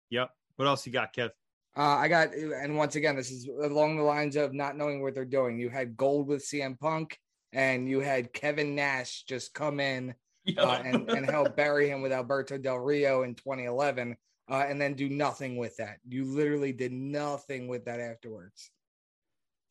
Yep. 0.09 0.29
What 0.55 0.67
else 0.67 0.85
you 0.85 0.91
got, 0.91 1.13
Kev? 1.13 1.29
Uh, 1.77 1.81
I 1.81 2.07
got, 2.07 2.33
and 2.33 2.75
once 2.75 2.95
again, 2.95 3.15
this 3.15 3.29
is 3.29 3.47
along 3.47 3.97
the 3.97 4.03
lines 4.03 4.35
of 4.35 4.51
not 4.51 4.75
knowing 4.75 5.01
what 5.01 5.13
they're 5.13 5.25
doing. 5.25 5.59
You 5.59 5.69
had 5.69 5.95
Gold 5.95 6.27
with 6.27 6.43
CM 6.43 6.79
Punk, 6.79 7.19
and 7.53 7.87
you 7.87 7.99
had 7.99 8.33
Kevin 8.33 8.73
Nash 8.73 9.23
just 9.27 9.53
come 9.53 9.79
in 9.79 10.15
uh, 10.57 10.81
and, 10.83 11.09
and 11.09 11.29
help 11.29 11.55
bury 11.55 11.89
him 11.89 12.01
with 12.01 12.11
Alberto 12.11 12.57
Del 12.57 12.79
Rio 12.79 13.23
in 13.23 13.35
2011, 13.35 14.15
uh, 14.49 14.65
and 14.67 14.79
then 14.79 14.93
do 14.93 15.09
nothing 15.09 15.57
with 15.57 15.75
that. 15.77 15.97
You 16.07 16.25
literally 16.25 16.71
did 16.71 16.91
nothing 16.91 17.67
with 17.67 17.85
that 17.85 17.99
afterwards. 17.99 18.71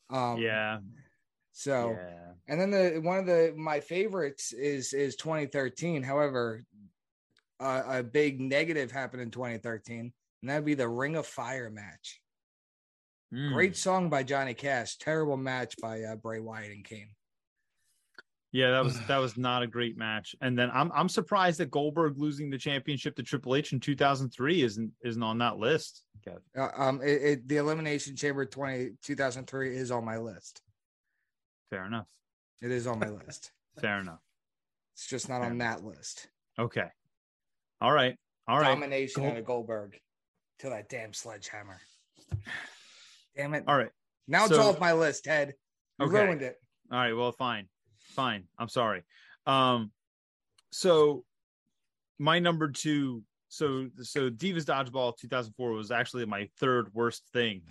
Um, 0.09 0.37
yeah. 0.37 0.79
So, 1.51 1.97
yeah. 1.97 2.33
and 2.47 2.61
then 2.61 2.71
the 2.71 2.99
one 3.01 3.17
of 3.17 3.25
the 3.25 3.53
my 3.57 3.79
favorites 3.79 4.53
is 4.53 4.93
is 4.93 5.15
2013. 5.15 6.03
However, 6.03 6.63
uh, 7.59 7.83
a 7.87 8.03
big 8.03 8.39
negative 8.39 8.91
happened 8.91 9.23
in 9.23 9.31
2013, 9.31 10.13
and 10.41 10.49
that'd 10.49 10.65
be 10.65 10.75
the 10.75 10.87
Ring 10.87 11.15
of 11.15 11.25
Fire 11.25 11.71
match. 11.71 12.21
Hmm. 13.33 13.53
Great 13.53 13.75
song 13.75 14.09
by 14.09 14.23
Johnny 14.23 14.53
Cash. 14.53 14.97
Terrible 14.97 15.37
match 15.37 15.75
by 15.81 16.03
uh, 16.03 16.15
Bray 16.15 16.39
Wyatt 16.39 16.71
and 16.71 16.85
Kane. 16.85 17.09
Yeah, 18.51 18.71
that 18.71 18.83
was 18.83 18.99
that 19.07 19.17
was 19.17 19.37
not 19.37 19.63
a 19.63 19.67
great 19.67 19.97
match. 19.97 20.35
And 20.41 20.57
then 20.57 20.69
I'm 20.73 20.91
I'm 20.93 21.09
surprised 21.09 21.59
that 21.59 21.71
Goldberg 21.71 22.17
losing 22.17 22.49
the 22.49 22.57
championship 22.57 23.15
to 23.17 23.23
Triple 23.23 23.55
H 23.55 23.73
in 23.73 23.79
2003 23.79 24.61
isn't 24.61 24.91
isn't 25.03 25.23
on 25.23 25.37
that 25.39 25.57
list. 25.57 26.03
Kev. 26.25 26.39
Uh, 26.57 26.69
um, 26.81 27.01
it, 27.01 27.21
it, 27.21 27.47
the 27.47 27.57
Elimination 27.57 28.15
Chamber 28.15 28.45
20, 28.45 28.91
2003 29.03 29.75
is 29.77 29.91
on 29.91 30.03
my 30.03 30.17
list. 30.17 30.61
Fair 31.69 31.85
enough. 31.85 32.09
It 32.61 32.71
is 32.71 32.87
on 32.87 32.99
my 32.99 33.09
list. 33.27 33.51
Fair 33.79 33.99
enough. 33.99 34.21
It's 34.95 35.07
just 35.07 35.29
not 35.29 35.41
on 35.41 35.59
that 35.59 35.83
list. 35.83 36.27
Okay. 36.57 36.87
All 37.79 37.91
right. 37.91 38.15
All 38.47 38.57
right. 38.57 38.69
Domination 38.69 39.21
Gold- 39.23 39.45
Goldberg 39.45 39.99
to 40.59 40.69
that 40.69 40.89
damn 40.89 41.13
sledgehammer. 41.13 41.79
Damn 43.37 43.53
it. 43.53 43.63
All 43.67 43.77
right. 43.77 43.91
Now 44.27 44.45
it's 44.45 44.55
So- 44.55 44.61
off 44.69 44.79
my 44.79 44.93
list, 44.93 45.25
Ted. 45.25 45.53
You 45.99 46.07
Okay. 46.07 46.23
ruined 46.25 46.41
it. 46.41 46.55
All 46.91 46.97
right. 46.97 47.13
Well, 47.13 47.31
fine. 47.31 47.67
Fine. 48.17 48.45
I'm 48.57 48.67
sorry. 48.67 49.03
Um, 49.45 49.91
so 50.71 51.23
my 52.17 52.39
number 52.39 52.69
two, 52.71 53.21
so 53.47 53.89
so 54.01 54.31
Divas 54.31 54.65
Dodgeball 54.65 55.15
2004 55.17 55.71
was 55.71 55.91
actually 55.91 56.25
my 56.25 56.49
third 56.59 56.91
worst 56.95 57.21
thing 57.31 57.61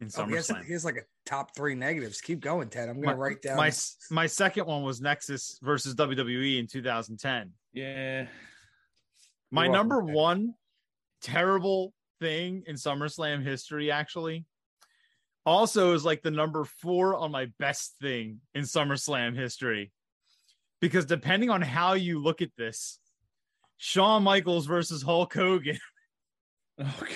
in 0.00 0.08
Oh, 0.08 0.24
SummerSlam. 0.24 0.64
he 0.64 0.72
has 0.72 0.84
like 0.84 0.96
a 0.96 1.02
top 1.24 1.54
three 1.54 1.76
negatives. 1.76 2.20
Keep 2.20 2.40
going, 2.40 2.68
Ted. 2.70 2.88
I'm 2.88 2.96
gonna 3.00 3.16
My- 3.16 3.22
write 3.22 3.40
down 3.40 3.56
my 3.56 3.70
my 4.10 4.26
second 4.26 4.66
one 4.66 4.82
was 4.82 5.00
Nexus 5.00 5.60
versus 5.62 5.94
WWE 5.94 6.58
in 6.58 6.66
2010. 6.66 7.52
yeah. 7.72 8.26
My 9.52 9.68
number 9.68 10.00
one 10.00 10.54
terrible 11.20 11.94
thing 12.18 12.64
in 12.66 12.74
SummerSlam 12.74 13.44
history 13.44 13.92
actually 13.92 14.44
also 15.46 15.92
is 15.92 16.04
like 16.04 16.22
the 16.22 16.30
number 16.30 16.64
four 16.64 17.14
on 17.16 17.30
my 17.30 17.46
best 17.58 17.94
thing 18.00 18.40
in 18.54 18.62
SummerSlam 18.62 19.36
history. 19.36 19.92
Because 20.80 21.06
depending 21.06 21.50
on 21.50 21.62
how 21.62 21.94
you 21.94 22.22
look 22.22 22.42
at 22.42 22.50
this, 22.56 22.98
Shawn 23.76 24.22
Michaels 24.22 24.66
versus 24.66 25.02
Hulk 25.02 25.32
Hogan 25.34 25.78
Oh 26.78 27.06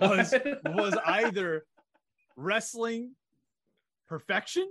was, 0.00 0.34
was 0.64 0.94
either 1.04 1.64
wrestling 2.36 3.12
perfection 4.08 4.66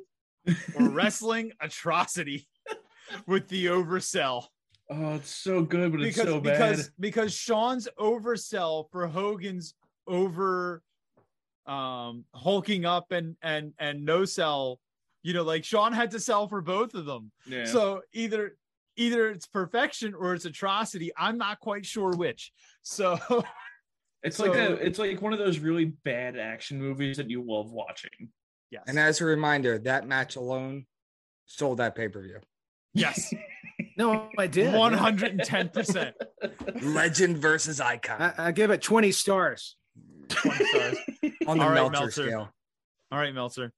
or 0.76 0.90
wrestling 0.90 1.52
atrocity 1.60 2.48
with 3.28 3.48
the 3.50 3.68
oversell. 3.68 4.46
oh, 4.90 5.16
it's 5.16 5.30
so 5.30 5.62
good, 5.62 5.92
but 5.92 6.02
it's 6.02 6.18
so 6.18 6.40
bad. 6.40 6.54
because 6.54 6.92
because 7.00 7.34
Shawn's 7.34 7.88
oversell 8.00 8.86
for 8.92 9.08
Hogan's 9.08 9.76
over 10.08 10.82
um 11.68 12.26
hulking 12.34 12.86
up 12.86 13.12
and 13.12 13.36
and 13.42 13.74
and 13.80 14.04
no 14.06 14.26
sell, 14.26 14.80
you 15.24 15.34
know, 15.34 15.44
like 15.44 15.64
Shawn 15.64 15.94
had 15.94 16.12
to 16.12 16.20
sell 16.20 16.48
for 16.48 16.62
both 16.62 16.94
of 16.94 17.06
them. 17.06 17.32
yeah. 17.48 17.66
So 17.66 18.02
either 18.14 18.58
either 18.98 19.30
it's 19.30 19.48
perfection 19.48 20.14
or 20.14 20.34
it's 20.34 20.46
atrocity. 20.46 21.12
I'm 21.18 21.38
not 21.38 21.60
quite 21.60 21.86
sure 21.86 22.12
which. 22.12 22.52
So 22.82 23.18
it's 24.24 24.40
like 24.40 24.54
a, 24.54 24.74
it's 24.74 25.00
like 25.00 25.22
one 25.22 25.34
of 25.34 25.40
those 25.40 25.60
really 25.60 25.86
bad 25.86 26.38
action 26.38 26.80
movies 26.80 27.18
that 27.18 27.30
you 27.30 27.44
love 27.46 27.72
watching. 27.72 28.30
yes. 28.70 28.84
And 28.88 29.00
as 29.00 29.22
a 29.22 29.26
reminder, 29.26 29.80
that 29.80 30.08
match 30.08 30.36
alone 30.36 30.86
sold 31.46 31.78
that 31.78 31.96
pay 31.96 32.08
per 32.10 32.22
view. 32.22 32.40
yes, 32.94 33.34
No, 33.98 34.30
I 34.38 34.48
did. 34.48 34.74
one 34.74 34.94
hundred 34.94 35.32
and 35.32 35.44
ten 35.44 35.70
percent. 35.70 36.16
Legend 36.82 37.38
versus 37.40 37.80
icon 37.82 38.22
I, 38.22 38.48
I 38.48 38.52
give 38.52 38.72
it 38.72 38.82
20 38.82 39.12
stars. 39.12 39.76
20 40.30 40.66
stars. 40.66 40.98
On 41.48 41.58
the 41.58 41.64
All 41.64 41.70
right, 41.70 41.76
Meltzer, 41.76 42.00
Meltzer. 42.00 42.24
scale. 42.28 42.54
All 43.12 43.20
right, 43.20 43.34
Meltzer. 43.34 43.72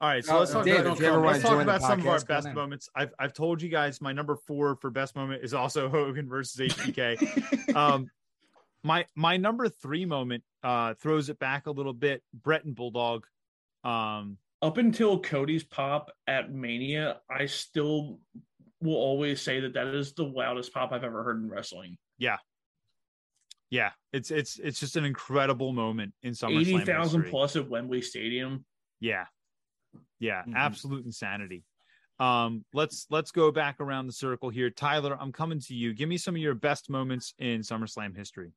All 0.00 0.08
right, 0.08 0.24
so 0.24 0.36
Oh, 0.36 0.38
let's 0.40 0.52
talk 0.52 0.64
Dave, 0.64 0.80
about, 0.80 0.94
if 0.94 1.00
you 1.00 1.06
ever 1.06 1.20
let's 1.20 1.40
talk 1.40 1.52
join 1.52 1.58
the 1.66 1.74
about 1.74 1.80
some 1.80 2.00
of 2.00 2.06
our 2.06 2.20
best 2.24 2.52
moments. 2.52 2.88
I've 2.94 3.14
I've 3.18 3.32
told 3.32 3.62
you 3.62 3.68
guys 3.68 4.00
my 4.00 4.12
number 4.12 4.36
four 4.36 4.76
for 4.76 4.90
best 4.90 5.16
moment 5.16 5.42
is 5.44 5.54
also 5.54 5.88
Hogan 5.90 6.28
versus 6.28 6.72
HBK. 6.74 7.74
um, 7.76 8.10
my 8.82 9.06
my 9.14 9.36
number 9.36 9.68
three 9.68 10.04
moment 10.04 10.42
uh 10.62 10.94
throws 10.94 11.30
it 11.30 11.38
back 11.38 11.66
a 11.66 11.70
little 11.70 11.92
bit. 11.94 12.22
Bret 12.34 12.64
and 12.64 12.74
Bulldog. 12.74 13.26
Um, 13.82 14.36
Up 14.62 14.78
until 14.78 15.18
Cody's 15.20 15.64
pop 15.64 16.10
at 16.26 16.52
Mania, 16.52 17.20
I 17.30 17.46
still 17.46 18.18
will 18.82 18.96
always 18.96 19.40
say 19.40 19.60
that 19.60 19.72
that 19.74 19.86
is 19.88 20.12
the 20.12 20.24
loudest 20.24 20.74
pop 20.74 20.92
I've 20.92 21.04
ever 21.04 21.22
heard 21.22 21.38
in 21.38 21.48
wrestling. 21.48 21.96
yeah, 22.18 22.36
it's 24.12 24.30
it's 24.30 24.58
it's 24.58 24.78
just 24.80 24.96
an 24.96 25.04
incredible 25.04 25.72
moment 25.72 26.12
in 26.22 26.32
SummerSlam. 26.32 26.60
Eighty 26.60 26.78
thousand 26.80 27.20
history. 27.22 27.30
plus 27.30 27.56
at 27.56 27.68
Wembley 27.68 28.02
Stadium. 28.02 28.64
Yeah. 29.00 29.24
Yeah, 30.18 30.42
Mhm. 30.46 30.54
absolute 30.56 31.04
insanity. 31.04 31.64
Um, 32.18 32.64
let's 32.72 33.06
let's 33.10 33.30
go 33.32 33.50
back 33.50 33.80
around 33.80 34.06
the 34.06 34.12
circle 34.12 34.48
here. 34.48 34.70
Tyler, 34.70 35.16
I'm 35.20 35.32
coming 35.32 35.60
to 35.60 35.74
you. 35.74 35.92
Give 35.94 36.08
me 36.08 36.16
some 36.16 36.34
of 36.34 36.40
your 36.40 36.54
best 36.54 36.88
moments 36.88 37.34
in 37.38 37.60
SummerSlam 37.62 38.16
history. 38.16 38.52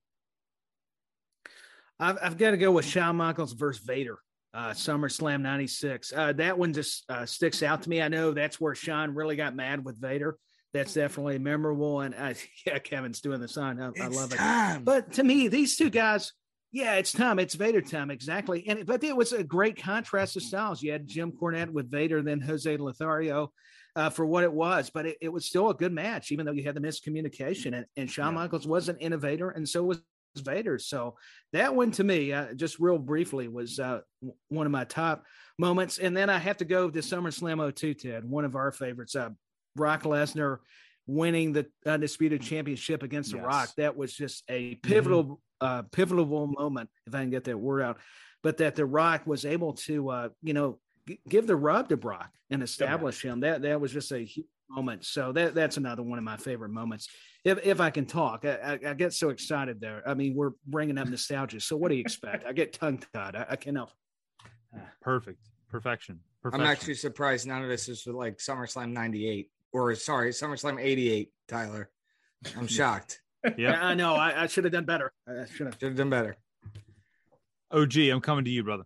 I've, 2.00 2.18
I've 2.22 2.38
got 2.38 2.52
to 2.52 2.58
go 2.58 2.72
with 2.72 2.86
Shawn 2.86 3.16
Michaels 3.16 3.54
versus 3.54 3.84
Vader, 3.84 4.20
uh, 4.54 4.70
SummerSlam 4.72 5.42
96. 5.42 6.14
Uh, 6.16 6.34
that 6.34 6.58
one 6.58 6.74
just 6.74 7.04
uh, 7.10 7.26
sticks 7.26 7.64
out 7.64 7.82
to 7.84 7.90
me. 7.90 8.02
I 8.02 8.08
know 8.08 8.32
that's 8.34 8.62
where 8.62 8.76
Shawn 8.76 9.16
really 9.16 9.36
got 9.36 9.56
mad 9.56 9.84
with 9.84 10.00
Vader. 10.00 10.38
That's 10.78 10.94
definitely 10.94 11.40
memorable. 11.40 12.02
And 12.02 12.16
uh, 12.16 12.34
yeah, 12.66 12.80
Kevin's 12.80 13.22
doing 13.22 13.42
the 13.42 13.48
sign. 13.48 13.80
I, 13.82 13.92
I 14.02 14.08
love 14.08 14.32
it. 14.32 14.38
time. 14.38 14.84
But 14.84 15.14
to 15.14 15.24
me, 15.24 15.48
these 15.48 15.76
two 15.78 15.90
guys, 15.90 16.34
yeah, 16.72 16.96
it's 16.96 17.12
time. 17.12 17.40
It's 17.40 17.56
Vader 17.56 17.82
time, 17.82 18.12
exactly. 18.12 18.68
And 18.68 18.86
but 18.86 19.04
it 19.04 19.16
was 19.16 19.34
a 19.34 19.44
great 19.44 19.82
contrast 19.82 20.36
of 20.36 20.44
styles. 20.44 20.82
You 20.82 20.92
had 20.92 21.08
Jim 21.08 21.32
Cornette 21.32 21.72
with 21.72 21.90
Vader, 21.90 22.22
then 22.22 22.42
Jose 22.42 22.76
Lothario 22.78 23.52
uh, 23.96 24.10
for 24.10 24.26
what 24.26 24.44
it 24.44 24.52
was. 24.52 24.90
But 24.90 25.06
it, 25.08 25.18
it 25.22 25.30
was 25.30 25.46
still 25.46 25.70
a 25.70 25.74
good 25.74 25.94
match, 25.94 26.32
even 26.32 26.46
though 26.46 26.52
you 26.52 26.64
had 26.64 26.76
the 26.76 26.82
miscommunication. 26.82 27.76
And, 27.76 27.86
and 27.96 28.10
Shawn 28.12 28.34
Yeah. 28.34 28.42
Michaels 28.42 28.68
was 28.68 28.90
an 28.90 28.98
innovator, 28.98 29.50
and 29.50 29.68
so 29.68 29.84
was 29.84 30.02
Vader. 30.38 30.78
So 30.78 31.16
that 31.54 31.74
one 31.74 31.90
to 31.92 32.04
me, 32.04 32.32
uh, 32.34 32.54
just 32.54 32.80
real 32.80 33.00
briefly, 33.00 33.48
was 33.48 33.80
uh, 33.80 34.02
w- 34.22 34.38
one 34.50 34.66
of 34.68 34.72
my 34.72 34.84
top 34.84 35.24
moments. 35.58 35.98
And 35.98 36.16
then 36.16 36.30
I 36.30 36.38
have 36.38 36.58
to 36.58 36.66
go 36.66 36.90
to 36.92 37.00
SummerSlam 37.00 37.74
02, 37.76 37.94
Ted, 37.96 38.24
one 38.26 38.46
of 38.46 38.56
our 38.56 38.72
favorites. 38.72 39.16
Uh, 39.16 39.30
Brock 39.78 40.04
Lesnar 40.04 40.58
winning 41.06 41.54
the 41.54 41.68
undisputed 41.86 42.42
championship 42.42 43.02
against 43.04 43.32
The 43.32 43.40
Rock. 43.40 43.70
That 43.78 43.96
was 43.96 44.14
just 44.14 44.44
a 44.50 44.76
pivotal, 44.76 45.40
uh, 45.62 45.84
pivotal 45.84 46.48
moment, 46.48 46.90
if 47.06 47.16
I 47.16 47.22
can 47.22 47.30
get 47.30 47.46
that 47.46 47.58
word 47.58 47.82
out. 47.82 48.00
But 48.44 48.58
that 48.58 48.76
The 48.76 48.86
Rock 48.86 49.26
was 49.26 49.46
able 49.46 49.74
to, 49.74 50.10
uh, 50.10 50.30
you 50.44 50.54
know, 50.54 50.80
g- 51.08 51.20
give 51.30 51.48
the 51.48 51.56
rub 51.56 51.90
to 51.90 51.98
Brock 51.98 52.30
and 52.50 52.62
establish 52.62 53.24
him. 53.24 53.40
That 53.40 53.62
that 53.62 53.80
was 53.80 53.92
just 53.92 54.12
a 54.12 54.20
huge 54.20 54.48
moment. 54.70 55.06
So 55.06 55.32
that 55.32 55.56
that's 55.56 55.78
another 55.78 56.04
one 56.04 56.18
of 56.18 56.24
my 56.24 56.38
favorite 56.38 56.70
moments. 56.72 57.08
If 57.44 57.66
if 57.66 57.80
I 57.80 57.90
can 57.90 58.06
talk, 58.06 58.46
I, 58.46 58.80
I, 58.84 58.90
I 58.90 58.94
get 58.94 59.14
so 59.14 59.30
excited 59.30 59.80
there. 59.80 60.04
I 60.06 60.14
mean, 60.14 60.36
we're 60.36 60.52
bringing 60.66 60.98
up 60.98 61.08
nostalgia. 61.08 61.60
So 61.62 61.78
what 61.78 61.90
do 61.90 61.96
you 61.96 62.02
expect? 62.02 62.46
I 62.46 62.52
get 62.54 62.74
tongue 62.74 63.02
tied. 63.14 63.36
I, 63.36 63.46
I 63.52 63.56
cannot. 63.56 63.92
Perfect. 65.02 65.40
Perfection. 65.70 66.20
I'm 66.46 66.62
actually 66.62 66.94
surprised 66.94 67.48
none 67.48 67.64
of 67.64 67.70
this 67.70 67.90
is 67.90 68.04
for 68.04 68.14
like 68.14 68.38
SummerSlam 68.38 68.92
98 68.92 69.50
or 69.74 69.94
sorry, 69.96 70.32
SummerSlam 70.32 70.82
88, 70.82 71.32
Tyler. 71.48 71.90
I'm 72.58 72.68
shocked. 72.80 73.22
yeah. 73.58 73.86
I 73.86 73.94
know. 73.94 74.16
I, 74.16 74.44
I 74.44 74.48
should 74.48 74.64
have 74.64 74.74
done 74.74 74.86
better. 74.86 75.12
I 75.28 75.46
should 75.46 75.68
have. 75.68 75.76
Should 75.80 75.90
have 75.90 75.96
done 75.96 76.10
better. 76.10 76.36
OG, 77.72 77.98
I'm 77.98 78.22
coming 78.22 78.46
to 78.46 78.52
you, 78.52 78.64
brother. 78.64 78.84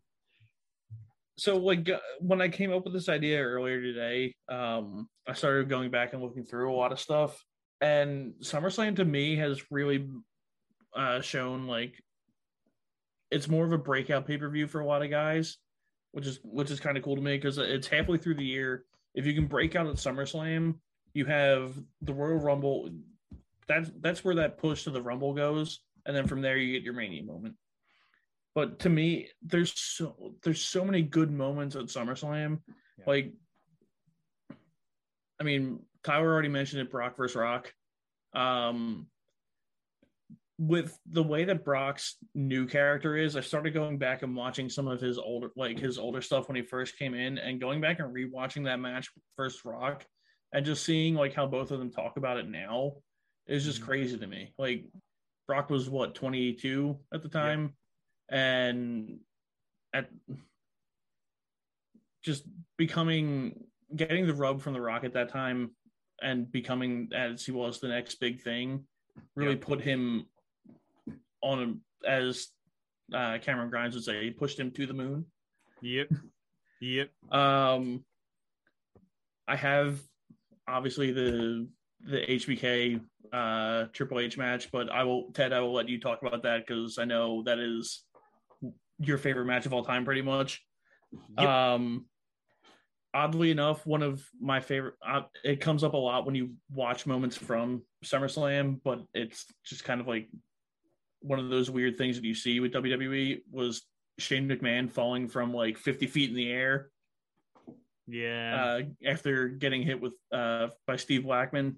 so 1.37 1.57
like 1.57 1.87
uh, 1.89 1.99
when 2.19 2.41
I 2.41 2.49
came 2.49 2.71
up 2.73 2.83
with 2.83 2.93
this 2.93 3.09
idea 3.09 3.39
earlier 3.41 3.79
today, 3.81 4.35
um, 4.49 5.07
I 5.27 5.33
started 5.33 5.69
going 5.69 5.91
back 5.91 6.13
and 6.13 6.21
looking 6.21 6.43
through 6.43 6.71
a 6.71 6.75
lot 6.75 6.91
of 6.91 6.99
stuff, 6.99 7.43
and 7.79 8.33
SummerSlam 8.41 8.95
to 8.95 9.05
me 9.05 9.35
has 9.35 9.61
really 9.69 10.09
uh, 10.95 11.21
shown 11.21 11.67
like 11.67 11.93
it's 13.29 13.47
more 13.47 13.65
of 13.65 13.71
a 13.71 13.77
breakout 13.77 14.25
pay 14.25 14.37
per 14.37 14.49
view 14.49 14.67
for 14.67 14.81
a 14.81 14.85
lot 14.85 15.03
of 15.03 15.09
guys, 15.11 15.57
which 16.11 16.25
is 16.25 16.39
which 16.43 16.71
is 16.71 16.79
kind 16.79 16.97
of 16.97 17.03
cool 17.03 17.15
to 17.15 17.21
me 17.21 17.37
because 17.37 17.57
it's 17.59 17.87
halfway 17.87 18.17
through 18.17 18.35
the 18.35 18.43
year. 18.45 18.83
If 19.13 19.25
you 19.25 19.33
can 19.33 19.47
break 19.47 19.75
out 19.75 19.87
at 19.87 19.95
SummerSlam, 19.95 20.75
you 21.13 21.25
have 21.25 21.75
the 22.01 22.13
Royal 22.13 22.37
Rumble. 22.37 22.89
That's 23.67 23.91
that's 23.99 24.23
where 24.23 24.35
that 24.35 24.57
push 24.57 24.83
to 24.83 24.91
the 24.91 25.01
Rumble 25.01 25.33
goes, 25.33 25.79
and 26.05 26.15
then 26.15 26.27
from 26.27 26.41
there 26.41 26.57
you 26.57 26.73
get 26.73 26.83
your 26.83 26.93
Mania 26.93 27.23
moment. 27.23 27.55
But 28.53 28.79
to 28.79 28.89
me, 28.89 29.29
there's 29.41 29.73
so 29.77 30.35
there's 30.43 30.61
so 30.61 30.83
many 30.83 31.01
good 31.01 31.31
moments 31.31 31.75
at 31.75 31.85
SummerSlam. 31.85 32.59
Yeah. 32.97 33.03
Like, 33.07 33.33
I 35.39 35.43
mean, 35.43 35.79
Tyler 36.03 36.31
already 36.31 36.49
mentioned 36.49 36.81
it. 36.81 36.91
Brock 36.91 37.15
versus 37.17 37.35
Rock. 37.35 37.73
Um, 38.33 39.07
with 40.61 40.95
the 41.09 41.23
way 41.23 41.43
that 41.43 41.65
Brock's 41.65 42.17
new 42.35 42.67
character 42.67 43.17
is, 43.17 43.35
I 43.35 43.41
started 43.41 43.73
going 43.73 43.97
back 43.97 44.21
and 44.21 44.35
watching 44.35 44.69
some 44.69 44.87
of 44.87 45.01
his 45.01 45.17
older, 45.17 45.49
like 45.55 45.79
his 45.79 45.97
older 45.97 46.21
stuff 46.21 46.47
when 46.47 46.55
he 46.55 46.61
first 46.61 46.99
came 46.99 47.15
in, 47.15 47.39
and 47.39 47.59
going 47.59 47.81
back 47.81 47.97
and 47.97 48.13
rewatching 48.13 48.65
that 48.65 48.79
match 48.79 49.09
first 49.35 49.65
Rock, 49.65 50.05
and 50.53 50.63
just 50.63 50.85
seeing 50.85 51.15
like 51.15 51.33
how 51.33 51.47
both 51.47 51.71
of 51.71 51.79
them 51.79 51.89
talk 51.89 52.17
about 52.17 52.37
it 52.37 52.47
now 52.47 52.93
is 53.47 53.65
just 53.65 53.81
Mhm. 53.81 53.85
crazy 53.85 54.19
to 54.19 54.27
me. 54.27 54.53
Like, 54.59 54.85
Brock 55.47 55.71
was 55.71 55.89
what 55.89 56.13
22 56.13 57.03
at 57.11 57.23
the 57.23 57.29
time, 57.29 57.75
and 58.29 59.19
at 59.93 60.11
just 62.21 62.45
becoming 62.77 63.67
getting 63.95 64.27
the 64.27 64.35
rub 64.35 64.61
from 64.61 64.73
the 64.73 64.81
Rock 64.81 65.05
at 65.05 65.13
that 65.13 65.29
time 65.29 65.75
and 66.21 66.51
becoming 66.51 67.09
as 67.13 67.43
he 67.43 67.51
was 67.51 67.79
the 67.79 67.87
next 67.87 68.15
big 68.19 68.41
thing 68.41 68.87
really 69.35 69.57
put 69.57 69.81
him 69.81 70.25
on 71.41 71.81
a, 72.05 72.09
as 72.09 72.47
uh, 73.13 73.37
Cameron 73.41 73.69
Grimes 73.69 73.95
would 73.95 74.03
say, 74.03 74.23
he 74.23 74.31
pushed 74.31 74.59
him 74.59 74.71
to 74.71 74.85
the 74.85 74.93
moon. 74.93 75.25
Yep. 75.81 76.11
Yep. 76.81 77.09
Um, 77.31 78.03
I 79.47 79.55
have 79.55 79.99
obviously 80.67 81.11
the 81.11 81.67
the 82.03 82.21
HBK 82.21 82.99
uh, 83.31 83.85
Triple 83.93 84.19
H 84.19 84.37
match, 84.37 84.71
but 84.71 84.91
I 84.91 85.03
will 85.03 85.31
Ted, 85.33 85.53
I 85.53 85.59
will 85.59 85.73
let 85.73 85.89
you 85.89 85.99
talk 85.99 86.21
about 86.21 86.43
that 86.43 86.65
because 86.65 86.97
I 86.97 87.05
know 87.05 87.43
that 87.43 87.59
is 87.59 88.03
your 88.99 89.17
favorite 89.17 89.45
match 89.45 89.65
of 89.65 89.73
all 89.73 89.83
time, 89.83 90.05
pretty 90.05 90.21
much. 90.21 90.61
Yep. 91.37 91.47
Um, 91.47 92.05
oddly 93.13 93.51
enough, 93.51 93.85
one 93.85 94.03
of 94.03 94.23
my 94.39 94.59
favorite. 94.59 94.95
Uh, 95.05 95.23
it 95.43 95.61
comes 95.61 95.83
up 95.83 95.93
a 95.93 95.97
lot 95.97 96.25
when 96.25 96.35
you 96.35 96.53
watch 96.73 97.05
moments 97.05 97.35
from 97.37 97.83
SummerSlam, 98.05 98.79
but 98.83 99.01
it's 99.13 99.45
just 99.65 99.83
kind 99.83 100.01
of 100.01 100.07
like 100.07 100.29
one 101.21 101.39
of 101.39 101.49
those 101.49 101.69
weird 101.69 101.97
things 101.97 102.15
that 102.17 102.25
you 102.25 102.35
see 102.35 102.59
with 102.59 102.73
WWE 102.73 103.41
was 103.51 103.83
Shane 104.19 104.47
McMahon 104.49 104.91
falling 104.91 105.27
from 105.27 105.53
like 105.53 105.77
50 105.77 106.07
feet 106.07 106.29
in 106.29 106.35
the 106.35 106.51
air 106.51 106.89
Yeah. 108.07 108.81
uh, 109.05 109.09
after 109.09 109.47
getting 109.47 109.83
hit 109.83 110.01
with 110.01 110.13
uh, 110.31 110.67
by 110.87 110.95
Steve 110.97 111.23
Blackman. 111.23 111.77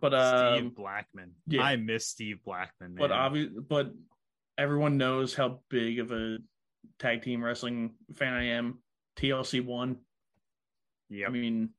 But 0.00 0.10
Steve 0.12 0.64
um, 0.66 0.70
Blackman. 0.70 1.32
yeah. 1.46 1.62
I 1.62 1.76
miss 1.76 2.06
Steve 2.08 2.38
Blackman. 2.44 2.94
but 2.96 3.10
man. 3.10 3.18
obvious, 3.18 3.50
but 3.68 3.92
everyone 4.56 4.96
knows 4.96 5.34
how 5.34 5.60
big 5.68 5.98
of 5.98 6.10
a 6.10 6.38
tag 6.98 7.22
team 7.22 7.44
wrestling 7.44 7.94
fan 8.14 8.32
I 8.32 8.44
am. 8.50 8.78
TLC 9.18 9.62
one. 9.64 9.96
Yeah. 11.10 11.26
I 11.26 11.30
mean, 11.30 11.70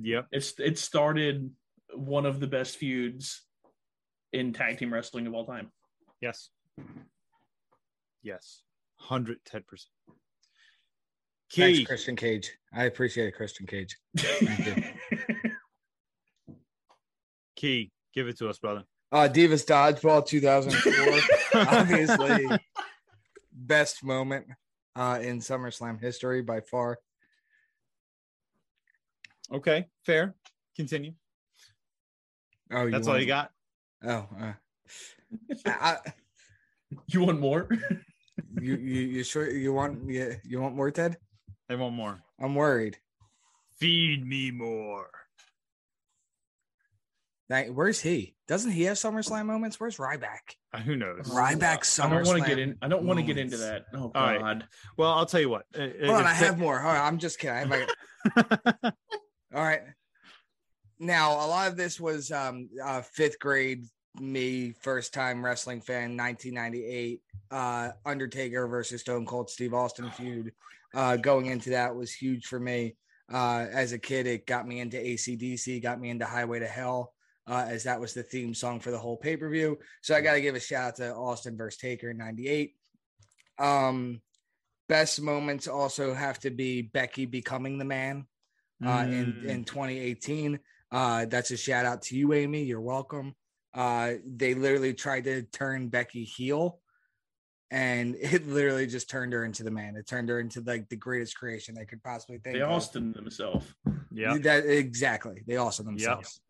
Yep. 0.00 0.28
it's 0.32 0.54
it 0.58 0.78
started 0.78 1.50
one 1.94 2.24
of 2.24 2.38
the 2.40 2.46
best 2.46 2.76
feuds 2.76 3.42
in 4.32 4.52
tag 4.52 4.78
team 4.78 4.92
wrestling 4.92 5.26
of 5.26 5.34
all 5.34 5.44
time. 5.44 5.70
Yes. 6.20 6.50
Yes. 8.22 8.62
Hundred 8.96 9.38
ten 9.44 9.62
percent. 9.66 9.90
Thanks, 11.54 11.78
Key. 11.78 11.84
Christian 11.84 12.16
Cage. 12.16 12.52
I 12.72 12.84
appreciate 12.84 13.28
it, 13.28 13.32
Christian 13.32 13.66
Cage. 13.66 13.96
Key. 17.56 17.90
Give 18.14 18.28
it 18.28 18.38
to 18.38 18.48
us, 18.48 18.58
brother. 18.58 18.84
Uh, 19.10 19.28
Divas 19.32 19.64
Dodgeball 19.64 20.26
2004, 20.26 21.62
obviously, 21.78 22.46
best 23.52 24.04
moment 24.04 24.46
uh, 24.94 25.18
in 25.22 25.38
SummerSlam 25.38 25.98
history 26.00 26.42
by 26.42 26.60
far. 26.60 26.98
Okay. 29.50 29.86
Fair. 30.04 30.34
Continue. 30.76 31.12
Oh, 32.70 32.90
That's 32.90 33.08
all 33.08 33.18
you 33.18 33.24
got. 33.26 33.50
Oh, 34.04 34.26
uh, 34.40 34.52
I, 35.66 35.96
you 37.08 37.22
want 37.22 37.40
more? 37.40 37.68
you, 38.60 38.76
you 38.76 39.00
you 39.00 39.24
sure 39.24 39.50
you 39.50 39.72
want 39.72 40.08
you, 40.08 40.36
you 40.44 40.60
want 40.60 40.76
more, 40.76 40.90
Ted? 40.90 41.16
I 41.68 41.74
want 41.74 41.94
more. 41.94 42.20
I'm 42.40 42.54
worried. 42.54 42.98
Feed 43.78 44.26
me 44.26 44.50
more. 44.50 45.08
Where's 47.48 48.00
he? 48.00 48.34
Doesn't 48.46 48.72
he 48.72 48.82
have 48.84 48.98
SummerSlam 48.98 49.46
moments? 49.46 49.80
Where's 49.80 49.96
Ryback? 49.96 50.56
Uh, 50.74 50.78
who 50.78 50.96
knows? 50.96 51.26
Ryback 51.30 51.80
SummerSlam. 51.80 52.04
I 52.04 52.08
don't 52.10 52.26
want 52.26 52.42
to 52.42 52.46
get 52.46 52.58
in. 52.58 52.76
I 52.82 52.88
don't 52.88 53.04
want 53.04 53.18
to 53.18 53.24
get 53.24 53.38
into 53.38 53.56
that. 53.56 53.86
Oh 53.94 54.12
All 54.14 54.26
right. 54.26 54.40
God. 54.40 54.66
Well, 54.98 55.10
I'll 55.12 55.24
tell 55.26 55.40
you 55.40 55.48
what. 55.48 55.64
Uh, 55.74 55.88
Hold 56.04 56.18
on, 56.18 56.26
I 56.26 56.34
have 56.34 56.58
more. 56.58 56.78
Hold 56.78 56.96
on, 56.96 57.02
I'm 57.02 57.18
just 57.18 57.38
kidding. 57.38 57.56
I 57.56 57.58
have 57.60 57.68
my- 57.70 58.92
All 59.54 59.62
right. 59.62 59.80
Now, 60.98 61.32
a 61.34 61.46
lot 61.46 61.68
of 61.68 61.76
this 61.76 62.00
was 62.00 62.30
um, 62.32 62.68
uh, 62.84 63.02
fifth 63.02 63.38
grade 63.38 63.84
me, 64.20 64.72
first 64.80 65.14
time 65.14 65.44
wrestling 65.44 65.80
fan, 65.80 66.16
1998, 66.16 67.20
uh, 67.50 67.90
Undertaker 68.04 68.66
versus 68.66 69.00
Stone 69.02 69.26
Cold 69.26 69.48
Steve 69.48 69.74
Austin 69.74 70.10
feud. 70.10 70.52
Uh, 70.94 71.16
going 71.16 71.46
into 71.46 71.70
that 71.70 71.94
was 71.94 72.12
huge 72.12 72.46
for 72.46 72.58
me. 72.58 72.96
Uh, 73.32 73.66
as 73.70 73.92
a 73.92 73.98
kid, 73.98 74.26
it 74.26 74.46
got 74.46 74.66
me 74.66 74.80
into 74.80 74.96
ACDC, 74.96 75.82
got 75.82 76.00
me 76.00 76.10
into 76.10 76.24
Highway 76.24 76.58
to 76.60 76.66
Hell, 76.66 77.12
uh, 77.46 77.66
as 77.68 77.84
that 77.84 78.00
was 78.00 78.14
the 78.14 78.22
theme 78.22 78.54
song 78.54 78.80
for 78.80 78.90
the 78.90 78.98
whole 78.98 79.16
pay 79.16 79.36
per 79.36 79.48
view. 79.50 79.78
So 80.00 80.14
I 80.16 80.20
got 80.20 80.32
to 80.32 80.40
give 80.40 80.54
a 80.54 80.60
shout 80.60 80.88
out 80.88 80.96
to 80.96 81.14
Austin 81.14 81.56
versus 81.56 81.78
Taker 81.78 82.10
in 82.10 82.16
98. 82.16 82.74
Um, 83.58 84.20
best 84.88 85.20
moments 85.20 85.68
also 85.68 86.14
have 86.14 86.38
to 86.40 86.50
be 86.50 86.82
Becky 86.82 87.26
becoming 87.26 87.78
the 87.78 87.84
man 87.84 88.26
uh, 88.84 89.04
in 89.06 89.34
Mm. 89.34 89.44
in 89.44 89.64
2018. 89.64 90.58
Uh, 90.90 91.26
that's 91.26 91.50
a 91.50 91.56
shout 91.56 91.84
out 91.84 92.02
to 92.02 92.16
you, 92.16 92.32
Amy. 92.32 92.62
You're 92.62 92.80
welcome. 92.80 93.34
Uh, 93.74 94.14
they 94.26 94.54
literally 94.54 94.94
tried 94.94 95.24
to 95.24 95.42
turn 95.42 95.88
Becky 95.88 96.24
heel, 96.24 96.80
and 97.70 98.16
it 98.20 98.46
literally 98.46 98.86
just 98.86 99.10
turned 99.10 99.32
her 99.32 99.44
into 99.44 99.62
the 99.62 99.70
man. 99.70 99.96
It 99.96 100.06
turned 100.06 100.28
her 100.28 100.40
into 100.40 100.60
like 100.60 100.88
the 100.88 100.96
greatest 100.96 101.36
creation 101.36 101.74
they 101.74 101.84
could 101.84 102.02
possibly 102.02 102.38
think. 102.38 102.56
They 102.56 102.62
of. 102.62 102.70
Austin 102.70 103.12
himself. 103.14 103.74
yeah. 104.10 104.38
That 104.38 104.66
exactly. 104.66 105.42
They 105.46 105.56
also 105.56 105.82
themselves. 105.82 106.40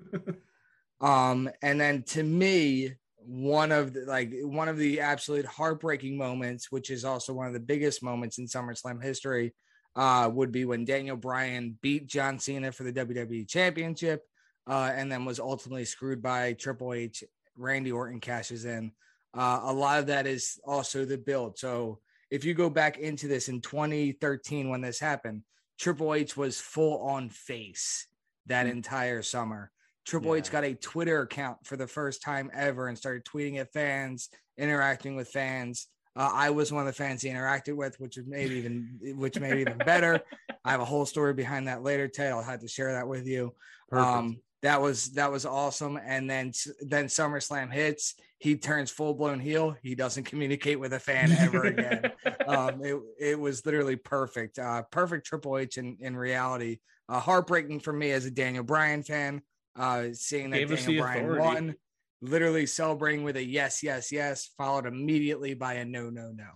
um, 1.00 1.50
and 1.62 1.80
then 1.80 2.02
to 2.04 2.22
me, 2.22 2.94
one 3.28 3.72
of 3.72 3.92
the 3.92 4.06
like 4.06 4.32
one 4.42 4.68
of 4.68 4.78
the 4.78 5.00
absolute 5.00 5.44
heartbreaking 5.44 6.16
moments, 6.16 6.70
which 6.70 6.90
is 6.90 7.04
also 7.04 7.34
one 7.34 7.46
of 7.46 7.52
the 7.52 7.60
biggest 7.60 8.02
moments 8.02 8.38
in 8.38 8.46
SummerSlam 8.46 9.02
history, 9.02 9.52
uh, 9.96 10.30
would 10.32 10.52
be 10.52 10.64
when 10.64 10.84
Daniel 10.84 11.16
Bryan 11.16 11.76
beat 11.82 12.06
John 12.06 12.38
Cena 12.38 12.72
for 12.72 12.84
the 12.84 12.92
WWE 12.92 13.48
Championship, 13.48 14.24
uh, 14.68 14.92
and 14.94 15.10
then 15.10 15.24
was 15.24 15.40
ultimately 15.40 15.84
screwed 15.84 16.22
by 16.22 16.52
Triple 16.52 16.92
H. 16.92 17.24
Randy 17.56 17.90
Orton 17.90 18.20
cashes 18.20 18.64
in. 18.64 18.92
Uh, 19.34 19.60
a 19.64 19.72
lot 19.72 19.98
of 19.98 20.06
that 20.06 20.26
is 20.26 20.60
also 20.64 21.04
the 21.04 21.18
build. 21.18 21.58
So 21.58 22.00
if 22.30 22.44
you 22.44 22.54
go 22.54 22.70
back 22.70 22.98
into 22.98 23.28
this 23.28 23.48
in 23.48 23.60
2013 23.60 24.68
when 24.68 24.80
this 24.80 25.00
happened, 25.00 25.42
Triple 25.78 26.14
H 26.14 26.36
was 26.36 26.60
full 26.60 27.02
on 27.02 27.30
face 27.30 28.06
that 28.46 28.66
entire 28.66 29.22
summer. 29.22 29.70
Triple 30.06 30.34
H 30.34 30.50
got 30.50 30.64
a 30.64 30.74
Twitter 30.74 31.22
account 31.22 31.58
for 31.64 31.76
the 31.76 31.86
first 31.86 32.22
time 32.22 32.50
ever 32.54 32.88
and 32.88 32.96
started 32.96 33.24
tweeting 33.24 33.58
at 33.58 33.72
fans, 33.72 34.28
interacting 34.56 35.16
with 35.16 35.28
fans. 35.28 35.86
Uh, 36.16 36.30
I 36.32 36.50
was 36.50 36.72
one 36.72 36.80
of 36.80 36.86
the 36.86 36.92
fans 36.92 37.22
he 37.22 37.28
interacted 37.28 37.76
with, 37.76 38.00
which 38.00 38.18
made 38.26 38.50
it 38.50 38.56
even 38.56 38.98
which 39.16 39.38
made 39.38 39.58
even 39.58 39.78
better. 39.78 40.20
I 40.64 40.70
have 40.70 40.80
a 40.80 40.84
whole 40.84 41.06
story 41.06 41.34
behind 41.34 41.68
that 41.68 41.82
later, 41.82 42.08
Ted. 42.08 42.32
I'll 42.32 42.42
have 42.42 42.60
to 42.60 42.68
share 42.68 42.92
that 42.92 43.06
with 43.06 43.26
you. 43.26 43.54
Um, 43.92 44.40
that 44.62 44.80
was 44.80 45.12
that 45.12 45.30
was 45.30 45.46
awesome. 45.46 45.98
And 46.02 46.28
then 46.28 46.52
then 46.80 47.06
SummerSlam 47.06 47.72
hits. 47.72 48.14
He 48.38 48.56
turns 48.56 48.90
full 48.90 49.14
blown 49.14 49.40
heel. 49.40 49.76
He 49.82 49.94
doesn't 49.94 50.24
communicate 50.24 50.78
with 50.78 50.92
a 50.92 51.00
fan 51.00 51.32
ever 51.32 51.64
again. 51.64 52.12
um, 52.46 52.84
it 52.84 53.00
it 53.20 53.40
was 53.40 53.64
literally 53.64 53.96
perfect. 53.96 54.58
Uh, 54.58 54.82
perfect 54.90 55.26
Triple 55.26 55.58
H 55.58 55.78
in 55.78 55.96
in 56.00 56.16
reality. 56.16 56.78
Uh, 57.08 57.20
heartbreaking 57.20 57.80
for 57.80 57.92
me 57.92 58.10
as 58.10 58.26
a 58.26 58.30
Daniel 58.30 58.64
Bryan 58.64 59.02
fan. 59.02 59.42
Uh, 59.76 60.08
seeing 60.12 60.50
that 60.50 60.58
Gave 60.58 60.76
Daniel 60.76 61.04
Bryan 61.04 61.24
authority. 61.24 61.44
won, 61.44 61.74
literally 62.20 62.66
celebrating 62.66 63.22
with 63.22 63.36
a 63.36 63.44
yes, 63.44 63.82
yes, 63.82 64.10
yes, 64.10 64.50
followed 64.58 64.86
immediately 64.86 65.54
by 65.54 65.74
a 65.74 65.84
no, 65.84 66.10
no, 66.10 66.32
no. 66.32 66.48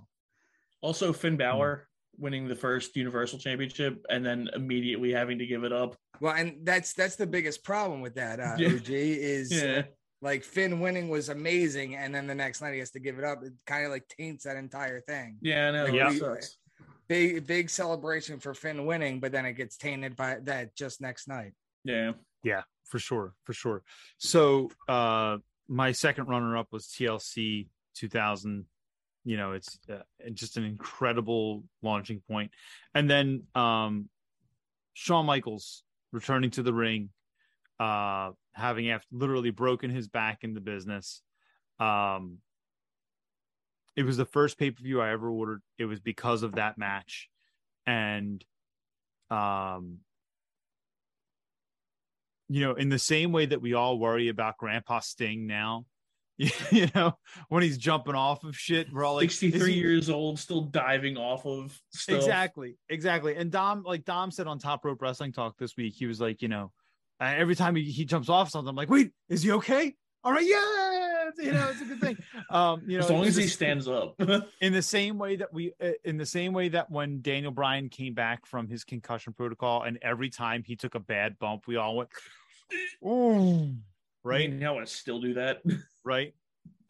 Also, 0.81 1.13
Finn 1.13 1.37
Balor 1.37 1.89
winning 2.19 2.47
the 2.49 2.55
first 2.55 2.95
Universal 2.97 3.39
Championship 3.39 4.05
and 4.11 4.25
then 4.25 4.49
immediately 4.55 5.13
having 5.13 5.39
to 5.39 5.47
give 5.47 5.65
it 5.65 5.73
up. 5.73 5.97
Well, 6.21 6.35
and 6.35 6.59
that's 6.65 6.93
that's 6.93 7.17
the 7.17 7.27
biggest 7.27 7.65
problem 7.65 8.01
with 8.01 8.15
that. 8.17 8.39
Uh, 8.41 8.57
Yeah. 8.59 8.69
OG 8.75 8.89
is 8.91 9.53
Yeah. 9.63 9.83
like 10.21 10.45
Finn 10.45 10.81
winning 10.81 11.09
was 11.09 11.29
amazing, 11.31 11.97
and 11.97 12.15
then 12.15 12.27
the 12.27 12.35
next 12.35 12.61
night 12.63 12.73
he 12.75 12.79
has 12.79 12.91
to 12.93 13.01
give 13.01 13.19
it 13.19 13.25
up. 13.25 13.43
It 13.43 13.53
kind 13.67 13.85
of 13.85 13.91
like 13.91 14.07
taints 14.09 14.45
that 14.45 14.57
entire 14.57 15.01
thing. 15.01 15.39
Yeah, 15.41 15.69
I 15.69 15.71
know. 15.73 15.85
Like, 15.85 15.95
Yeah. 15.95 16.11
We- 16.11 16.39
Big 17.09 17.47
big 17.47 17.69
celebration 17.69 18.39
for 18.39 18.55
Finn 18.55 18.87
winning, 18.87 19.21
but 19.21 19.33
then 19.33 19.45
it 19.45 19.55
gets 19.55 19.77
tainted 19.77 20.17
by 20.17 20.39
that 20.45 20.75
just 20.77 21.01
next 21.01 21.29
night. 21.29 21.53
Yeah. 21.85 22.13
Yeah, 22.45 22.63
for 22.85 22.99
sure, 22.99 23.35
for 23.45 23.53
sure. 23.53 23.83
So 24.19 24.71
uh 24.89 25.39
my 25.69 25.93
second 25.93 26.29
runner 26.29 26.57
up 26.57 26.69
was 26.73 26.87
TLC 26.87 27.69
2000. 27.97 28.65
You 29.25 29.37
know, 29.37 29.53
it's 29.53 29.79
uh, 29.89 30.03
just 30.35 30.57
an 30.57 30.65
incredible 30.65 31.65
launching 31.81 32.23
point. 32.29 32.51
And 32.95 33.09
then 33.09 33.45
um 33.55 34.09
Shawn 34.95 35.27
Michaels 35.27 35.85
returning 36.13 36.51
to 36.53 36.63
the 36.63 36.75
ring, 36.75 37.11
uh 37.79 38.33
having 38.53 38.91
after 38.91 39.09
literally 39.13 39.51
broken 39.51 39.91
his 39.91 40.09
back 40.09 40.39
in 40.43 40.55
the 40.55 40.61
business. 40.61 41.23
Um 41.79 42.39
it 43.95 44.05
was 44.05 44.17
the 44.17 44.25
first 44.25 44.59
pay-per-view 44.59 45.01
I 45.01 45.13
ever 45.13 45.31
ordered. 45.31 45.63
It 45.79 45.85
was 45.85 46.01
because 46.01 46.43
of 46.43 46.57
that 46.57 46.79
match. 46.79 47.29
And 47.87 48.45
um 49.31 49.99
you 52.49 52.61
know, 52.61 52.75
in 52.75 52.91
the 52.91 52.99
same 52.99 53.33
way 53.33 53.47
that 53.47 53.63
we 53.63 53.73
all 53.73 53.99
worry 53.99 54.29
about 54.29 54.59
Grandpa 54.59 55.01
Sting 55.01 55.47
now, 55.47 55.87
you 56.71 56.89
know, 56.95 57.17
when 57.49 57.63
he's 57.63 57.79
jumping 57.79 58.15
off 58.15 58.45
of 58.45 58.57
shit, 58.57 58.93
we're 58.93 59.05
all 59.05 59.17
like, 59.17 59.31
63 59.31 59.73
he- 59.73 59.79
years 59.79 60.11
old, 60.11 60.39
still 60.39 60.63
diving 60.63 61.17
off 61.17 61.47
of 61.47 61.79
stuff. 61.93 62.17
Exactly, 62.17 62.77
exactly. 62.89 63.37
And 63.37 63.51
Dom, 63.51 63.83
like 63.85 64.05
Dom 64.05 64.31
said 64.31 64.47
on 64.47 64.59
Top 64.59 64.85
Rope 64.85 65.01
Wrestling 65.01 65.33
Talk 65.33 65.57
this 65.59 65.77
week, 65.77 65.95
he 65.95 66.07
was 66.07 66.21
like, 66.21 66.43
you 66.43 66.49
know, 66.49 66.73
uh, 67.21 67.33
every 67.37 67.55
time 67.55 67.77
he, 67.77 67.85
he 67.85 68.05
jumps 68.05 68.29
off 68.29 68.51
something, 68.51 68.69
I'm 68.69 68.77
like, 68.77 68.91
wait, 68.91 69.13
is 69.29 69.43
he 69.43 69.53
okay? 69.53 69.95
All 70.25 70.33
right, 70.33 70.47
yeah, 70.47 71.31
you 71.39 71.53
know, 71.53 71.69
it's 71.71 71.81
a 71.81 71.85
good 71.85 72.01
thing. 72.01 72.17
Um, 72.51 72.83
you 72.87 72.99
know, 72.99 73.05
as 73.05 73.11
long 73.11 73.25
as 73.25 73.37
he 73.37 73.47
stands 73.47 73.89
up. 73.89 74.21
in 74.61 74.73
the 74.75 74.83
same 74.83 75.17
way 75.17 75.37
that 75.37 75.55
we 75.55 75.73
uh, 75.83 75.93
in 76.05 76.19
the 76.19 76.27
same 76.27 76.53
way 76.53 76.69
that 76.69 76.91
when 76.91 77.23
Daniel 77.23 77.51
Bryan 77.51 77.89
came 77.89 78.13
back 78.13 78.45
from 78.45 78.69
his 78.69 78.85
concussion 78.85 79.33
protocol 79.33 79.85
and 79.85 79.99
every 80.03 80.29
time 80.29 80.63
he 80.63 80.77
took 80.77 80.95
a 80.95 81.01
bad 81.01 81.39
bump 81.39 81.67
we 81.67 81.77
all 81.77 81.97
went 81.97 82.11
ooh 83.03 83.75
right 84.23 84.51
I 84.51 84.53
mean, 84.53 84.63
I 84.63 84.85
still 84.85 85.21
do 85.21 85.35
that. 85.35 85.63
Right 86.05 86.35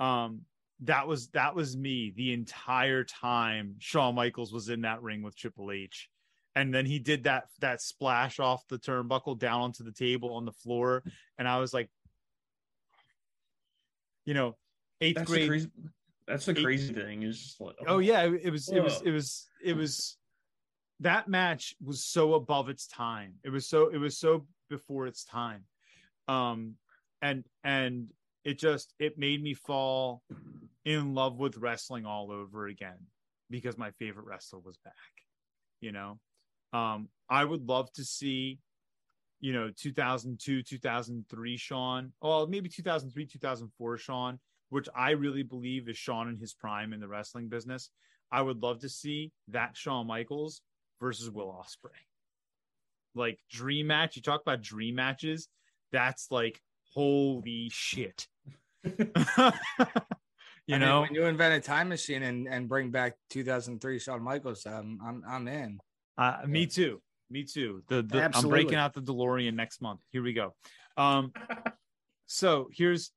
um 0.00 0.40
that 0.80 1.06
was 1.06 1.28
that 1.28 1.54
was 1.54 1.76
me 1.76 2.12
the 2.16 2.32
entire 2.32 3.04
time 3.04 3.76
Shawn 3.78 4.14
Michaels 4.14 4.52
was 4.52 4.68
in 4.68 4.80
that 4.82 5.02
ring 5.02 5.22
with 5.22 5.36
Triple 5.36 5.70
H 5.70 6.08
and 6.54 6.74
then 6.74 6.86
he 6.86 6.98
did 6.98 7.24
that 7.24 7.44
that 7.60 7.80
splash 7.80 8.40
off 8.40 8.66
the 8.68 8.78
turnbuckle 8.78 9.38
down 9.38 9.60
onto 9.62 9.84
the 9.84 9.92
table 9.92 10.34
on 10.34 10.44
the 10.44 10.52
floor 10.52 11.02
and 11.38 11.46
I 11.46 11.58
was 11.60 11.72
like 11.72 11.88
you 14.24 14.34
know 14.34 14.56
8th 15.00 15.14
That's 15.14 15.30
grade 15.30 15.42
the 15.42 15.48
crazy. 15.48 15.70
That's 16.28 16.46
the 16.46 16.52
Eight- 16.58 16.62
crazy 16.64 16.94
thing. 16.94 17.22
Is 17.24 17.40
just 17.42 17.60
like, 17.60 17.74
Oh 17.86 17.98
yeah, 17.98 18.22
it, 18.22 18.40
it 18.44 18.50
was 18.50 18.68
it 18.68 18.80
was 18.80 19.02
it 19.04 19.10
was 19.10 19.48
it 19.62 19.76
was 19.76 20.16
that 21.00 21.26
match 21.28 21.74
was 21.84 22.04
so 22.04 22.34
above 22.34 22.68
its 22.68 22.86
time. 22.86 23.34
It 23.42 23.50
was 23.50 23.66
so 23.68 23.88
it 23.88 23.98
was 23.98 24.16
so 24.18 24.46
before 24.70 25.06
its 25.08 25.24
time. 25.24 25.64
Um 26.28 26.76
and 27.20 27.44
and 27.64 28.08
it 28.44 28.58
just 28.58 28.94
it 28.98 29.18
made 29.18 29.42
me 29.42 29.54
fall 29.54 30.22
in 30.84 31.14
love 31.14 31.38
with 31.38 31.56
wrestling 31.58 32.06
all 32.06 32.30
over 32.32 32.66
again. 32.66 32.98
because 33.50 33.76
my 33.76 33.90
favorite 33.92 34.26
wrestler 34.26 34.60
was 34.60 34.78
back. 34.78 34.94
You 35.80 35.92
know, 35.92 36.18
um, 36.72 37.08
I 37.28 37.44
would 37.44 37.68
love 37.68 37.92
to 37.94 38.04
see, 38.04 38.58
you 39.40 39.52
know, 39.52 39.70
2002, 39.76 40.62
2003 40.62 41.56
Shawn, 41.56 42.12
well, 42.22 42.46
maybe 42.46 42.68
2003, 42.68 43.26
2004 43.26 43.98
Shawn, 43.98 44.38
which 44.70 44.88
I 44.94 45.10
really 45.10 45.42
believe 45.42 45.88
is 45.88 45.98
Shawn 45.98 46.28
in 46.28 46.36
his 46.38 46.54
prime 46.54 46.92
in 46.92 47.00
the 47.00 47.08
wrestling 47.08 47.48
business. 47.48 47.90
I 48.30 48.40
would 48.40 48.62
love 48.62 48.80
to 48.80 48.88
see 48.88 49.32
that 49.48 49.76
Shawn 49.76 50.06
Michaels 50.06 50.62
versus 51.00 51.30
Will 51.30 51.48
Ospreay 51.48 51.90
Like 53.14 53.38
dream 53.50 53.88
match. 53.88 54.16
You 54.16 54.22
talk 54.22 54.40
about 54.40 54.62
dream 54.62 54.94
matches. 54.94 55.48
That's 55.90 56.28
like 56.30 56.62
holy 56.92 57.68
shit. 57.72 58.26
you 58.84 60.76
I 60.76 60.78
know, 60.78 61.00
mean, 61.00 61.02
when 61.02 61.14
you 61.14 61.24
invent 61.26 61.54
a 61.54 61.60
time 61.60 61.88
machine 61.88 62.22
and, 62.22 62.46
and 62.46 62.68
bring 62.68 62.90
back 62.90 63.14
2003 63.30 63.98
Shawn 63.98 64.22
Michaels, 64.22 64.66
um, 64.66 64.98
I'm 65.04 65.22
I'm 65.26 65.48
in. 65.48 65.78
Uh, 66.18 66.38
me 66.46 66.66
too. 66.66 67.00
Me 67.30 67.44
too. 67.44 67.82
The, 67.88 68.02
the 68.02 68.30
I'm 68.34 68.48
breaking 68.48 68.74
out 68.74 68.92
the 68.92 69.00
DeLorean 69.00 69.54
next 69.54 69.80
month. 69.80 70.00
Here 70.10 70.22
we 70.22 70.34
go. 70.34 70.54
Um, 70.96 71.32
so 72.26 72.68
here's 72.72 73.10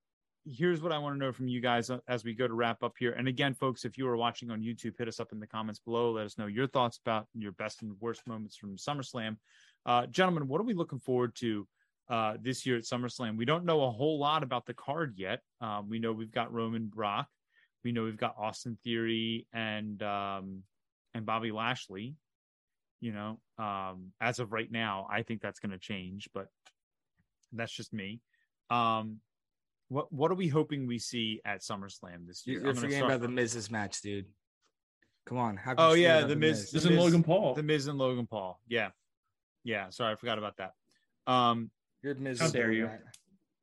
here's 0.46 0.82
what 0.82 0.92
I 0.92 1.00
want 1.00 1.16
to 1.16 1.20
know 1.20 1.32
from 1.32 1.48
you 1.48 1.60
guys 1.60 1.90
uh, 1.90 1.98
as 2.08 2.24
we 2.24 2.34
go 2.34 2.48
to 2.48 2.54
wrap 2.54 2.84
up 2.84 2.94
here. 2.98 3.14
And 3.14 3.28
again, 3.28 3.56
folks, 3.56 3.84
if 3.84 3.98
you 3.98 4.08
are 4.08 4.16
watching 4.16 4.52
on 4.52 4.62
YouTube, 4.62 4.98
hit 4.98 5.08
us 5.08 5.20
up 5.20 5.32
in 5.32 5.40
the 5.40 5.48
comments 5.48 5.80
below. 5.80 6.12
Let 6.12 6.26
us 6.26 6.38
know 6.38 6.46
your 6.46 6.68
thoughts 6.68 7.00
about 7.04 7.28
your 7.34 7.52
best 7.54 7.82
and 7.82 7.96
worst 8.00 8.28
moments 8.28 8.56
from 8.56 8.78
SummerSlam. 8.78 9.38
Uh, 9.86 10.06
gentlemen, 10.06 10.48
what 10.48 10.62
are 10.62 10.66
we 10.66 10.74
looking 10.74 11.00
forward 11.00 11.36
to 11.36 11.68
uh, 12.10 12.36
this 12.42 12.66
year 12.66 12.78
at 12.78 12.84
SummerSlam? 12.84 13.38
We 13.38 13.46
don't 13.46 13.66
know 13.66 13.84
a 13.84 13.92
whole 13.92 14.20
lot 14.20 14.44
about 14.44 14.66
the 14.66 14.74
card 14.74 15.14
yet. 15.18 15.42
Um, 15.62 15.90
we 15.90 16.00
know 16.00 16.12
we've 16.12 16.32
got 16.32 16.54
Roman 16.54 16.88
Brock. 16.88 17.28
We 17.84 17.92
know 17.92 18.04
we've 18.04 18.18
got 18.18 18.36
Austin 18.38 18.78
Theory 18.84 19.48
and 19.54 20.02
um, 20.04 20.64
and 21.14 21.26
Bobby 21.26 21.52
Lashley 21.52 22.16
you 23.02 23.12
know 23.12 23.38
um 23.58 24.14
as 24.22 24.40
of 24.40 24.54
right 24.54 24.72
now 24.72 25.06
i 25.12 25.22
think 25.22 25.42
that's 25.42 25.60
going 25.60 25.70
to 25.70 25.78
change 25.78 26.30
but 26.34 26.48
that's 27.52 27.74
just 27.74 27.92
me 27.92 28.22
um 28.70 29.20
what 29.90 30.12
what 30.14 30.32
are 30.32 30.36
we 30.36 30.48
hoping 30.48 30.88
we 30.88 30.98
see 30.98 31.42
at 31.46 31.60
SummerSlam 31.60 32.26
this 32.26 32.48
year? 32.48 32.62
You're 32.62 32.70
I'm 32.70 32.76
forgetting 32.76 32.98
start 33.00 33.12
about 33.12 33.22
the 33.22 33.28
from- 33.28 33.36
Miz's 33.36 33.70
match, 33.70 34.02
dude. 34.02 34.26
Come 35.28 35.38
on. 35.38 35.58
How 35.58 35.72
could 35.76 35.82
Oh, 35.84 35.94
yeah, 35.94 36.20
about 36.20 36.30
the 36.30 36.36
Miz- 36.38 36.72
This 36.72 36.84
The 36.84 36.90
is 36.90 36.96
Miz- 36.96 36.98
Logan 37.04 37.22
Paul. 37.24 37.54
the 37.54 37.64
Miz 37.64 37.86
and 37.88 37.98
Logan 38.00 38.26
Paul. 38.28 38.60
Yeah, 38.68 38.90
yeah. 39.64 39.90
Sorry, 39.90 40.14
I 40.14 40.16
forgot 40.16 40.38
about 40.40 40.58
that. 40.58 40.72
Um, 41.28 41.70
You're 42.06 42.14
Miz. 42.16 42.40
How 42.40 42.50
dare 42.50 42.72
you. 42.72 42.88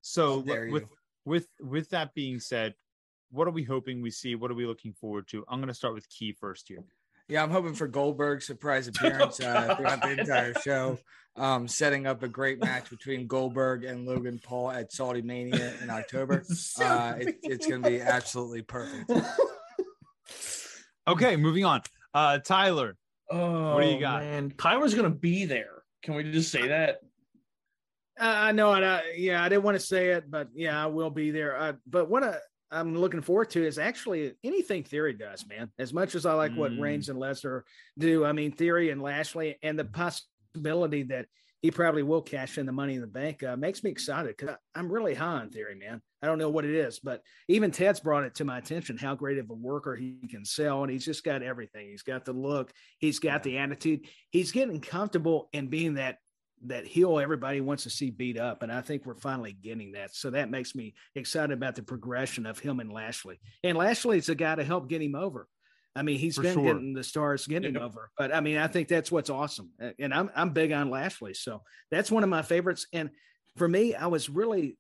so 0.01 0.41
How 0.41 0.43
dare 0.43 0.69
with 0.69 0.83
you. 0.83 0.89
with 1.25 1.47
with 1.61 1.91
that 1.91 2.13
being 2.13 2.41
said, 2.41 2.75
what 3.31 3.47
are 3.47 3.53
we 3.53 3.63
hoping 3.63 4.03
we 4.03 4.11
see? 4.11 4.35
What 4.35 4.51
are 4.51 4.55
we 4.55 4.67
looking 4.67 4.93
forward 4.93 5.29
to? 5.29 5.45
I'm 5.49 5.61
going 5.61 5.69
to 5.69 5.75
start 5.75 5.95
with 5.95 6.09
Key 6.09 6.33
first 6.33 6.67
here. 6.67 6.83
Yeah, 7.29 7.45
I'm 7.45 7.51
hoping 7.51 7.75
for 7.75 7.87
Goldberg's 7.87 8.45
surprise 8.45 8.89
appearance 8.89 9.39
uh, 9.39 9.75
throughout 9.79 10.03
the 10.03 10.19
entire 10.19 10.55
show, 10.55 10.99
um, 11.37 11.69
setting 11.69 12.05
up 12.09 12.25
a 12.25 12.29
great 12.29 12.59
match 12.59 12.91
between 12.91 13.29
Goldberg 13.29 13.85
and 13.85 14.07
Logan 14.07 14.41
Paul 14.43 14.73
at 14.73 14.93
Saudi 14.93 15.23
Mania 15.23 15.73
in 15.81 15.89
October. 15.89 16.43
Uh, 16.81 17.15
it, 17.21 17.37
it's 17.45 17.67
going 17.69 17.81
to 17.81 17.89
be 17.89 18.01
absolutely 18.01 18.63
perfect. 18.63 19.09
Okay, 21.07 21.37
moving 21.37 21.65
on. 21.65 21.83
Uh, 22.13 22.39
Tyler, 22.39 22.97
Oh, 23.31 23.75
what 23.77 23.85
do 23.85 23.89
you 23.91 24.01
got? 24.01 24.23
Man. 24.23 24.53
Tyler's 24.59 24.95
gonna 24.95 25.09
be 25.11 25.47
there. 25.47 25.85
Can 26.03 26.15
we 26.15 26.25
just 26.31 26.51
say 26.51 26.69
that? 26.69 26.99
Uh, 28.20 28.25
I 28.25 28.53
know 28.53 28.75
it. 28.75 28.83
Uh, 28.83 29.01
yeah, 29.16 29.42
I 29.42 29.48
didn't 29.48 29.64
want 29.64 29.79
to 29.79 29.85
say 29.85 30.11
it, 30.11 30.31
but 30.31 30.48
yeah, 30.55 30.83
I 30.83 30.87
will 30.87 31.11
be 31.11 31.31
there. 31.31 31.57
Uh, 31.57 31.72
but 31.87 32.11
what 32.11 32.22
I, 32.22 32.37
I'm 32.70 32.96
looking 32.96 33.22
forward 33.22 33.51
to 33.51 33.66
is 33.66 33.79
actually 33.79 34.33
anything 34.44 34.83
Theory 34.85 35.12
does, 35.12 35.46
man. 35.46 35.70
As 35.79 35.92
much 35.92 36.14
as 36.14 36.27
I 36.27 36.33
like 36.35 36.55
what 36.55 36.72
Mm. 36.72 36.81
Reigns 36.81 37.09
and 37.09 37.18
Lesnar 37.18 37.62
do, 37.98 38.25
I 38.25 38.33
mean 38.33 38.53
Theory 38.53 38.90
and 38.90 39.03
Lashley, 39.03 39.59
and 39.62 39.79
the 39.79 39.85
possibility 39.85 41.05
that 41.05 41.27
he 41.61 41.70
probably 41.70 42.03
will 42.03 42.22
cash 42.22 42.59
in 42.59 42.66
the 42.66 42.72
Money 42.72 42.94
in 42.94 43.01
the 43.01 43.07
Bank 43.07 43.42
uh, 43.42 43.57
makes 43.57 43.85
me 43.85 43.90
excited 43.90 44.37
because 44.37 44.57
I'm 44.75 44.90
really 44.90 45.14
high 45.14 45.40
on 45.40 45.51
Theory, 45.51 45.77
man. 45.77 46.03
I 46.22 46.27
don't 46.27 46.38
know 46.38 46.51
what 46.51 46.64
it 46.64 46.75
is, 46.75 46.98
but 46.98 47.22
even 47.48 47.70
Ted's 47.70 48.01
brought 48.01 48.25
it 48.25 48.35
to 48.37 48.44
my 48.44 48.59
attention 48.59 48.96
how 48.96 49.14
great 49.14 49.38
of 49.38 49.51
a 49.51 49.55
worker 49.55 49.94
he 49.94 50.16
can 50.29 50.44
sell, 50.44 50.83
and 50.83 50.90
he's 50.90 51.05
just 51.05 51.25
got 51.25 51.42
everything. 51.42 51.88
He's 51.88 52.03
got 52.03 52.25
the 52.25 52.33
look, 52.33 52.72
he's 52.98 53.18
got 53.18 53.42
the 53.42 53.59
attitude, 53.59 54.07
he's 54.31 54.53
getting 54.53 54.81
comfortable 54.81 55.48
in 55.53 55.68
being 55.68 55.94
that 55.94 56.18
that 56.66 56.87
heel 56.87 57.18
everybody 57.18 57.61
wants 57.61 57.85
to 57.85 57.90
see 57.90 58.11
beat 58.11 58.38
up. 58.38 58.62
And 58.62 58.70
I 58.70 58.81
think 58.81 59.05
we're 59.05 59.14
finally 59.14 59.53
getting 59.53 59.92
that. 59.92 60.14
So 60.14 60.31
that 60.31 60.51
makes 60.51 60.75
me 60.75 60.94
excited 61.14 61.53
about 61.53 61.75
the 61.75 61.83
progression 61.83 62.46
of 62.46 62.59
him 62.59 62.81
and 62.81 62.92
Lashley. 62.92 63.40
And 63.64 63.77
Lashley's 63.77 64.29
a 64.29 64.35
guy 64.35 64.55
to 64.55 64.64
help 64.64 64.88
get 64.88 65.03
him 65.03 65.14
over. 65.14 65.48
I 65.94 66.03
mean, 66.03 66.18
he's 66.18 66.37
For 66.37 66.42
been 66.42 66.55
sure. 66.55 66.64
getting 66.64 66.94
the 66.94 67.05
stars 67.05 67.46
getting 67.46 67.75
him 67.75 67.83
over. 67.83 68.11
But 68.16 68.35
I 68.35 68.40
mean, 68.40 68.57
I 68.57 68.66
think 68.66 68.88
that's 68.88 69.12
what's 69.12 69.31
awesome. 69.31 69.70
And 69.98 70.14
I'm 70.14 70.31
I'm 70.35 70.51
big 70.51 70.72
on 70.72 70.90
Lashley. 70.90 71.35
So 71.35 71.62
that's 71.90 72.11
one 72.11 72.22
of 72.22 72.31
my 72.31 72.42
favorites. 72.42 72.87
And 72.92 73.11
for 73.57 73.68
me, 73.68 73.94
I 73.94 74.07
was 74.07 74.31
really 74.31 74.79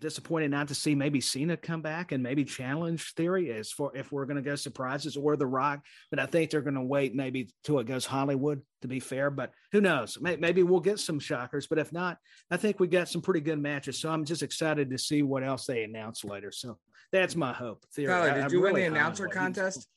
disappointed 0.00 0.50
not 0.50 0.68
to 0.68 0.74
see 0.74 0.94
maybe 0.94 1.20
Cena 1.20 1.56
come 1.56 1.80
back 1.80 2.12
and 2.12 2.22
maybe 2.22 2.44
challenge 2.44 3.14
Theory 3.14 3.52
as 3.52 3.70
for 3.70 3.96
if 3.96 4.10
we're 4.12 4.26
going 4.26 4.36
to 4.36 4.42
go 4.42 4.56
surprises 4.56 5.16
or 5.16 5.36
The 5.36 5.46
Rock. 5.46 5.80
But 6.10 6.18
I 6.18 6.26
think 6.26 6.50
they're 6.50 6.60
going 6.60 6.74
to 6.74 6.82
wait 6.82 7.14
maybe 7.14 7.50
till 7.64 7.78
it 7.78 7.86
goes 7.86 8.04
Hollywood 8.04 8.60
to 8.82 8.88
be 8.88 9.00
fair. 9.00 9.30
But 9.30 9.52
who 9.70 9.80
knows? 9.80 10.18
Maybe 10.20 10.62
we'll 10.62 10.80
get 10.80 10.98
some 10.98 11.18
shockers. 11.18 11.66
But 11.68 11.78
if 11.78 11.92
not, 11.92 12.18
I 12.50 12.56
think 12.56 12.80
we 12.80 12.88
got 12.88 13.08
some 13.08 13.22
pretty 13.22 13.40
good 13.40 13.60
matches. 13.60 14.00
So 14.00 14.10
I'm 14.10 14.24
just 14.24 14.42
excited 14.42 14.90
to 14.90 14.98
see 14.98 15.22
what 15.22 15.44
else 15.44 15.66
they 15.66 15.84
announce 15.84 16.24
later. 16.24 16.50
So 16.50 16.78
that's 17.12 17.36
my 17.36 17.52
hope. 17.52 17.84
Theory. 17.94 18.12
Tyler, 18.12 18.34
did 18.34 18.44
I'm 18.44 18.52
you 18.52 18.60
really 18.62 18.82
win 18.82 18.92
the 18.92 18.98
announcer 18.98 19.28
contest? 19.28 19.88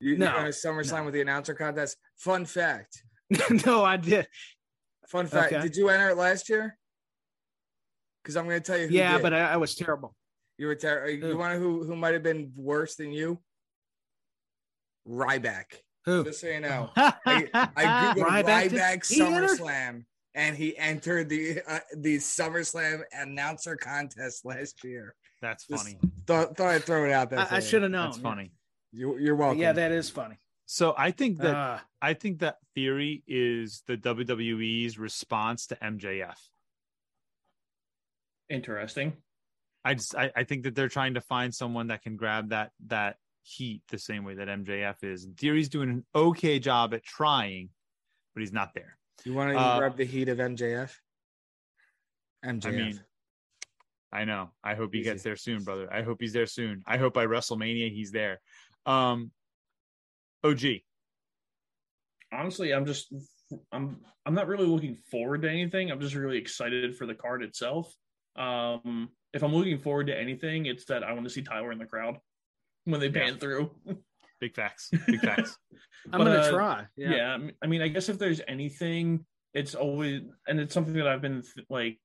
You, 0.00 0.18
No, 0.18 0.44
you 0.44 0.50
SummerSlam 0.50 0.98
no. 0.98 1.04
with 1.04 1.14
the 1.14 1.22
announcer 1.22 1.54
contest. 1.54 1.96
Fun 2.16 2.44
fact. 2.44 3.02
no, 3.66 3.84
I 3.84 3.96
did. 3.96 4.28
Fun 5.08 5.26
fact. 5.26 5.52
Okay. 5.52 5.62
Did 5.62 5.76
you 5.76 5.88
enter 5.88 6.10
it 6.10 6.16
last 6.16 6.48
year? 6.48 6.76
Because 8.24 8.36
I'm 8.36 8.46
going 8.46 8.60
to 8.60 8.66
tell 8.66 8.78
you. 8.80 8.88
Who 8.88 8.94
Yeah, 8.94 9.12
did. 9.18 9.22
but 9.22 9.34
I, 9.34 9.52
I 9.52 9.56
was 9.58 9.74
terrible. 9.76 10.16
you 10.58 10.66
were 10.66 10.74
terrible. 10.74 11.28
You 11.28 11.36
want 11.36 11.52
to 11.52 11.58
who 11.60 11.84
who 11.84 11.94
might 11.94 12.14
have 12.14 12.22
been 12.22 12.50
worse 12.56 12.96
than 12.96 13.12
you? 13.12 13.38
Ryback. 15.08 15.64
Who? 16.06 16.24
Just 16.24 16.40
so 16.40 16.48
you 16.48 16.60
know. 16.60 16.90
I, 16.96 17.12
I 17.26 18.14
googled 18.14 18.24
Ryback 18.26 18.44
Ryback, 18.44 19.08
did- 19.08 19.16
he 19.16 19.22
entered? 19.22 19.50
SummerSlam, 19.50 20.04
and 20.34 20.56
he 20.56 20.76
entered 20.78 21.28
the 21.28 21.60
uh, 21.68 21.80
the 21.96 22.16
SummerSlam 22.16 23.02
announcer 23.12 23.76
contest 23.76 24.44
last 24.44 24.82
year. 24.84 25.14
That's 25.42 25.66
Just 25.66 25.84
funny. 25.84 25.98
Thought, 26.26 26.56
thought 26.56 26.68
I'd 26.68 26.84
throw 26.84 27.04
it 27.04 27.12
out 27.12 27.28
there. 27.30 27.40
I, 27.40 27.56
I 27.56 27.60
should 27.60 27.82
have 27.82 27.90
known. 27.90 28.06
That's 28.10 28.18
funny. 28.22 28.52
You, 28.92 29.18
you're 29.18 29.34
welcome. 29.36 29.60
Yeah, 29.60 29.72
that 29.72 29.92
is 29.92 30.08
funny. 30.08 30.36
So 30.66 30.94
I 30.96 31.10
think 31.10 31.38
that 31.38 31.54
Uh, 31.54 31.78
I 32.00 32.14
think 32.14 32.38
that 32.38 32.56
theory 32.74 33.22
is 33.26 33.82
the 33.86 33.98
WWE's 33.98 34.98
response 34.98 35.66
to 35.66 35.76
MJF. 35.76 36.36
Interesting. 38.50 39.14
I 39.84 39.94
just 39.94 40.14
I, 40.14 40.30
I 40.34 40.44
think 40.44 40.64
that 40.64 40.74
they're 40.74 40.88
trying 40.88 41.14
to 41.14 41.20
find 41.20 41.54
someone 41.54 41.88
that 41.88 42.02
can 42.02 42.16
grab 42.16 42.50
that 42.50 42.70
that 42.86 43.16
heat 43.42 43.82
the 43.90 43.98
same 43.98 44.24
way 44.24 44.34
that 44.34 44.48
MJF 44.48 45.02
is. 45.04 45.24
And 45.24 45.36
Theory's 45.36 45.68
doing 45.68 45.90
an 45.90 46.04
okay 46.14 46.58
job 46.58 46.94
at 46.94 47.04
trying, 47.04 47.68
but 48.34 48.40
he's 48.40 48.52
not 48.52 48.72
there. 48.74 48.96
You 49.24 49.34
want 49.34 49.52
to 49.52 49.58
Uh, 49.58 49.78
grab 49.78 49.96
the 49.96 50.04
heat 50.04 50.28
of 50.28 50.38
MJF? 50.38 50.90
MJF. 52.44 52.66
I 52.66 52.70
mean, 52.70 53.00
I 54.12 54.24
know. 54.24 54.50
I 54.62 54.74
hope 54.74 54.94
he 54.94 55.00
Easy. 55.00 55.10
gets 55.10 55.22
there 55.22 55.36
soon, 55.36 55.64
brother. 55.64 55.92
I 55.92 56.02
hope 56.02 56.20
he's 56.20 56.32
there 56.32 56.46
soon. 56.46 56.82
I 56.86 56.96
hope 56.98 57.14
by 57.14 57.26
WrestleMania 57.26 57.92
he's 57.92 58.10
there. 58.12 58.40
Um, 58.86 59.32
OG. 60.42 60.60
Honestly, 62.32 62.72
I'm 62.72 62.86
just 62.86 63.12
I'm 63.72 64.00
I'm 64.24 64.34
not 64.34 64.46
really 64.48 64.66
looking 64.66 64.96
forward 64.96 65.42
to 65.42 65.50
anything. 65.50 65.90
I'm 65.90 66.00
just 66.00 66.14
really 66.14 66.38
excited 66.38 66.96
for 66.96 67.06
the 67.06 67.14
card 67.14 67.42
itself. 67.42 67.92
Um, 68.36 69.10
if 69.32 69.42
I'm 69.42 69.52
looking 69.54 69.78
forward 69.78 70.06
to 70.08 70.18
anything, 70.18 70.66
it's 70.66 70.84
that 70.86 71.02
I 71.04 71.12
want 71.12 71.24
to 71.24 71.30
see 71.30 71.42
Tyler 71.42 71.72
in 71.72 71.78
the 71.78 71.86
crowd 71.86 72.16
when 72.84 73.00
they 73.00 73.08
Yeah. 73.08 73.12
pan 73.24 73.38
through. 73.38 73.70
Big 74.40 74.54
facts. 74.54 74.90
Big 75.06 75.20
facts. 75.20 75.56
I'm 76.12 76.18
But, 76.18 76.24
gonna 76.24 76.38
uh, 76.40 76.50
try. 76.50 76.86
yeah. 76.96 77.32
I 77.34 77.38
mean- 77.38 77.52
I 77.62 77.66
mean, 77.66 77.82
I 77.82 77.88
guess 77.88 78.08
if 78.08 78.18
there's 78.18 78.40
anything, 78.48 79.24
it's 79.54 79.74
always 79.74 80.22
and 80.48 80.58
it's 80.60 80.74
something 80.74 80.94
that 80.94 81.06
I've 81.06 81.22
been 81.22 81.42
th- 81.42 81.66
like 81.70 82.00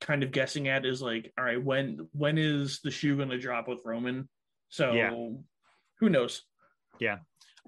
kind 0.00 0.22
of 0.22 0.30
guessing 0.32 0.68
at 0.68 0.84
is 0.84 1.00
like, 1.00 1.32
all 1.38 1.44
right, 1.44 1.62
when 1.62 2.08
when 2.12 2.36
is 2.38 2.80
the 2.84 2.90
shoe 2.90 3.16
going 3.16 3.30
to 3.30 3.38
drop 3.38 3.68
with 3.68 3.80
Roman? 3.84 4.28
So 4.68 4.92
Yeah. 4.92 5.10
who 6.00 6.08
knows? 6.10 6.42
Yeah. 7.00 7.18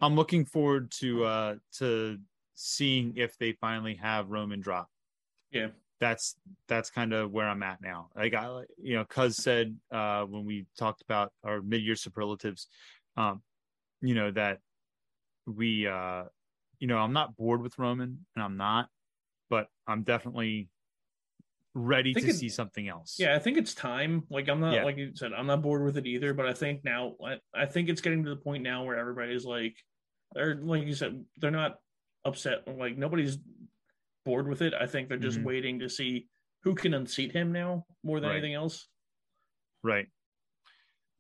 I'm 0.01 0.15
looking 0.15 0.45
forward 0.45 0.91
to 1.01 1.25
uh 1.25 1.55
to 1.79 2.19
seeing 2.55 3.17
if 3.17 3.37
they 3.39 3.53
finally 3.53 3.95
have 3.95 4.29
Roman 4.31 4.61
drop. 4.61 4.89
Yeah. 5.51 5.69
That's 6.01 6.37
that's 6.69 6.91
kind 6.91 7.13
of 7.13 7.31
where 7.31 7.49
I'm 7.49 7.63
at 7.63 7.81
now. 7.81 8.11
Like 8.15 8.35
I 8.35 8.63
you 8.83 8.97
know, 8.97 9.05
Cuz 9.05 9.37
said 9.37 9.77
uh 9.91 10.25
when 10.25 10.45
we 10.45 10.67
talked 10.79 11.03
about 11.03 11.33
our 11.43 11.63
mid-year 11.63 11.97
superlatives, 11.97 12.69
um, 13.17 13.43
you 14.03 14.15
know, 14.15 14.31
that 14.33 14.59
we 15.47 15.87
uh 15.87 16.25
you 16.79 16.87
know, 16.87 16.99
I'm 16.99 17.13
not 17.13 17.37
bored 17.37 17.63
with 17.63 17.79
Roman 17.79 18.27
and 18.35 18.45
I'm 18.45 18.57
not, 18.57 18.89
but 19.49 19.69
I'm 19.87 20.03
definitely 20.03 20.69
ready 21.77 22.15
to 22.15 22.33
see 22.33 22.49
something 22.49 22.89
else. 22.89 23.17
Yeah, 23.19 23.37
I 23.37 23.39
think 23.39 23.59
it's 23.59 23.75
time. 23.75 24.25
Like 24.31 24.49
I'm 24.49 24.61
not 24.61 24.73
yeah. 24.73 24.85
like 24.85 24.97
you 24.97 25.13
said, 25.15 25.33
I'm 25.33 25.47
not 25.47 25.63
bored 25.63 25.85
with 25.85 25.99
it 25.99 26.07
either. 26.07 26.33
But 26.33 26.47
I 26.47 26.55
think 26.55 26.85
now, 26.85 27.15
I, 27.25 27.37
I 27.55 27.67
think 27.67 27.89
it's 27.89 28.01
getting 28.01 28.25
to 28.25 28.31
the 28.31 28.37
point 28.37 28.63
now 28.63 28.85
where 28.85 28.99
everybody's 28.99 29.45
like, 29.45 29.77
they're 30.35 30.57
like 30.57 30.87
you 30.87 30.95
said, 30.95 31.25
they're 31.37 31.51
not 31.51 31.77
upset. 32.25 32.67
Like 32.67 32.97
nobody's 32.97 33.39
bored 34.27 34.47
with 34.47 34.61
it. 34.61 34.75
I 34.75 34.87
think 34.87 35.09
they're 35.09 35.17
just 35.17 35.39
mm-hmm. 35.39 35.47
waiting 35.47 35.79
to 35.79 35.89
see 35.89 36.27
who 36.62 36.75
can 36.75 36.93
unseat 36.93 37.33
him 37.33 37.53
now 37.53 37.87
more 38.03 38.21
than 38.21 38.29
right. 38.29 38.37
anything 38.37 38.55
else. 38.55 38.89
Right. 39.83 40.09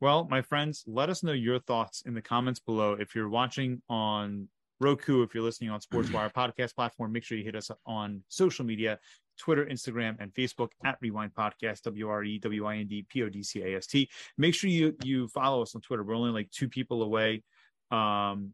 Well, 0.00 0.26
my 0.28 0.42
friends, 0.42 0.84
let 0.86 1.08
us 1.08 1.22
know 1.22 1.32
your 1.32 1.60
thoughts 1.60 2.02
in 2.04 2.12
the 2.12 2.20
comments 2.20 2.60
below. 2.60 2.94
If 2.94 3.14
you're 3.14 3.30
watching 3.30 3.80
on 3.88 4.48
Roku, 4.80 5.22
if 5.22 5.34
you're 5.34 5.44
listening 5.44 5.70
on 5.70 5.80
SportsWire 5.80 6.32
podcast 6.34 6.74
platform, 6.74 7.12
make 7.12 7.24
sure 7.24 7.38
you 7.38 7.44
hit 7.44 7.56
us 7.56 7.70
on 7.86 8.22
social 8.28 8.66
media 8.66 8.98
Twitter, 9.38 9.66
Instagram, 9.66 10.16
and 10.18 10.32
Facebook 10.34 10.70
at 10.84 10.98
Rewind 11.00 11.32
Podcast, 11.34 11.82
W 11.82 12.08
R 12.08 12.24
E 12.24 12.38
W 12.38 12.66
I 12.66 12.76
N 12.76 12.86
D 12.88 13.06
P 13.08 13.22
O 13.22 13.28
D 13.28 13.42
C 13.42 13.62
A 13.62 13.76
S 13.76 13.86
T. 13.86 14.08
Make 14.36 14.54
sure 14.54 14.68
you 14.68 14.96
you 15.02 15.28
follow 15.28 15.62
us 15.62 15.74
on 15.74 15.80
Twitter. 15.80 16.02
We're 16.02 16.16
only 16.16 16.30
like 16.30 16.50
two 16.50 16.68
people 16.68 17.02
away. 17.02 17.42
Um, 17.90 18.52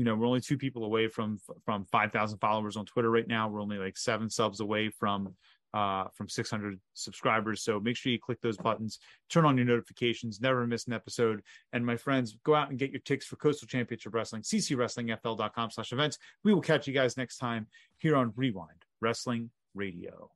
you 0.00 0.06
know, 0.06 0.14
we're 0.14 0.26
only 0.26 0.40
two 0.40 0.56
people 0.56 0.84
away 0.84 1.08
from 1.08 1.38
from 1.62 1.84
five 1.84 2.10
thousand 2.10 2.38
followers 2.38 2.78
on 2.78 2.86
Twitter 2.86 3.10
right 3.10 3.28
now. 3.28 3.50
We're 3.50 3.60
only 3.60 3.76
like 3.76 3.98
seven 3.98 4.30
subs 4.30 4.60
away 4.60 4.88
from 4.88 5.34
uh, 5.74 6.04
from 6.14 6.26
600 6.26 6.80
subscribers. 6.94 7.62
So 7.62 7.78
make 7.78 7.96
sure 7.98 8.10
you 8.10 8.18
click 8.18 8.40
those 8.40 8.56
buttons, 8.56 8.98
turn 9.28 9.44
on 9.44 9.58
your 9.58 9.66
notifications, 9.66 10.40
never 10.40 10.66
miss 10.66 10.86
an 10.86 10.94
episode. 10.94 11.42
And 11.74 11.84
my 11.84 11.96
friends, 11.96 12.38
go 12.44 12.54
out 12.54 12.70
and 12.70 12.78
get 12.78 12.90
your 12.90 13.00
tickets 13.00 13.26
for 13.26 13.36
Coastal 13.36 13.68
Championship 13.68 14.14
Wrestling, 14.14 14.40
ccwrestlingfl.com 14.42 15.70
slash 15.70 15.92
events. 15.92 16.18
We 16.44 16.54
will 16.54 16.62
catch 16.62 16.88
you 16.88 16.94
guys 16.94 17.18
next 17.18 17.36
time 17.36 17.66
here 17.98 18.16
on 18.16 18.32
Rewind 18.36 18.84
Wrestling 19.00 19.50
Radio. 19.74 20.30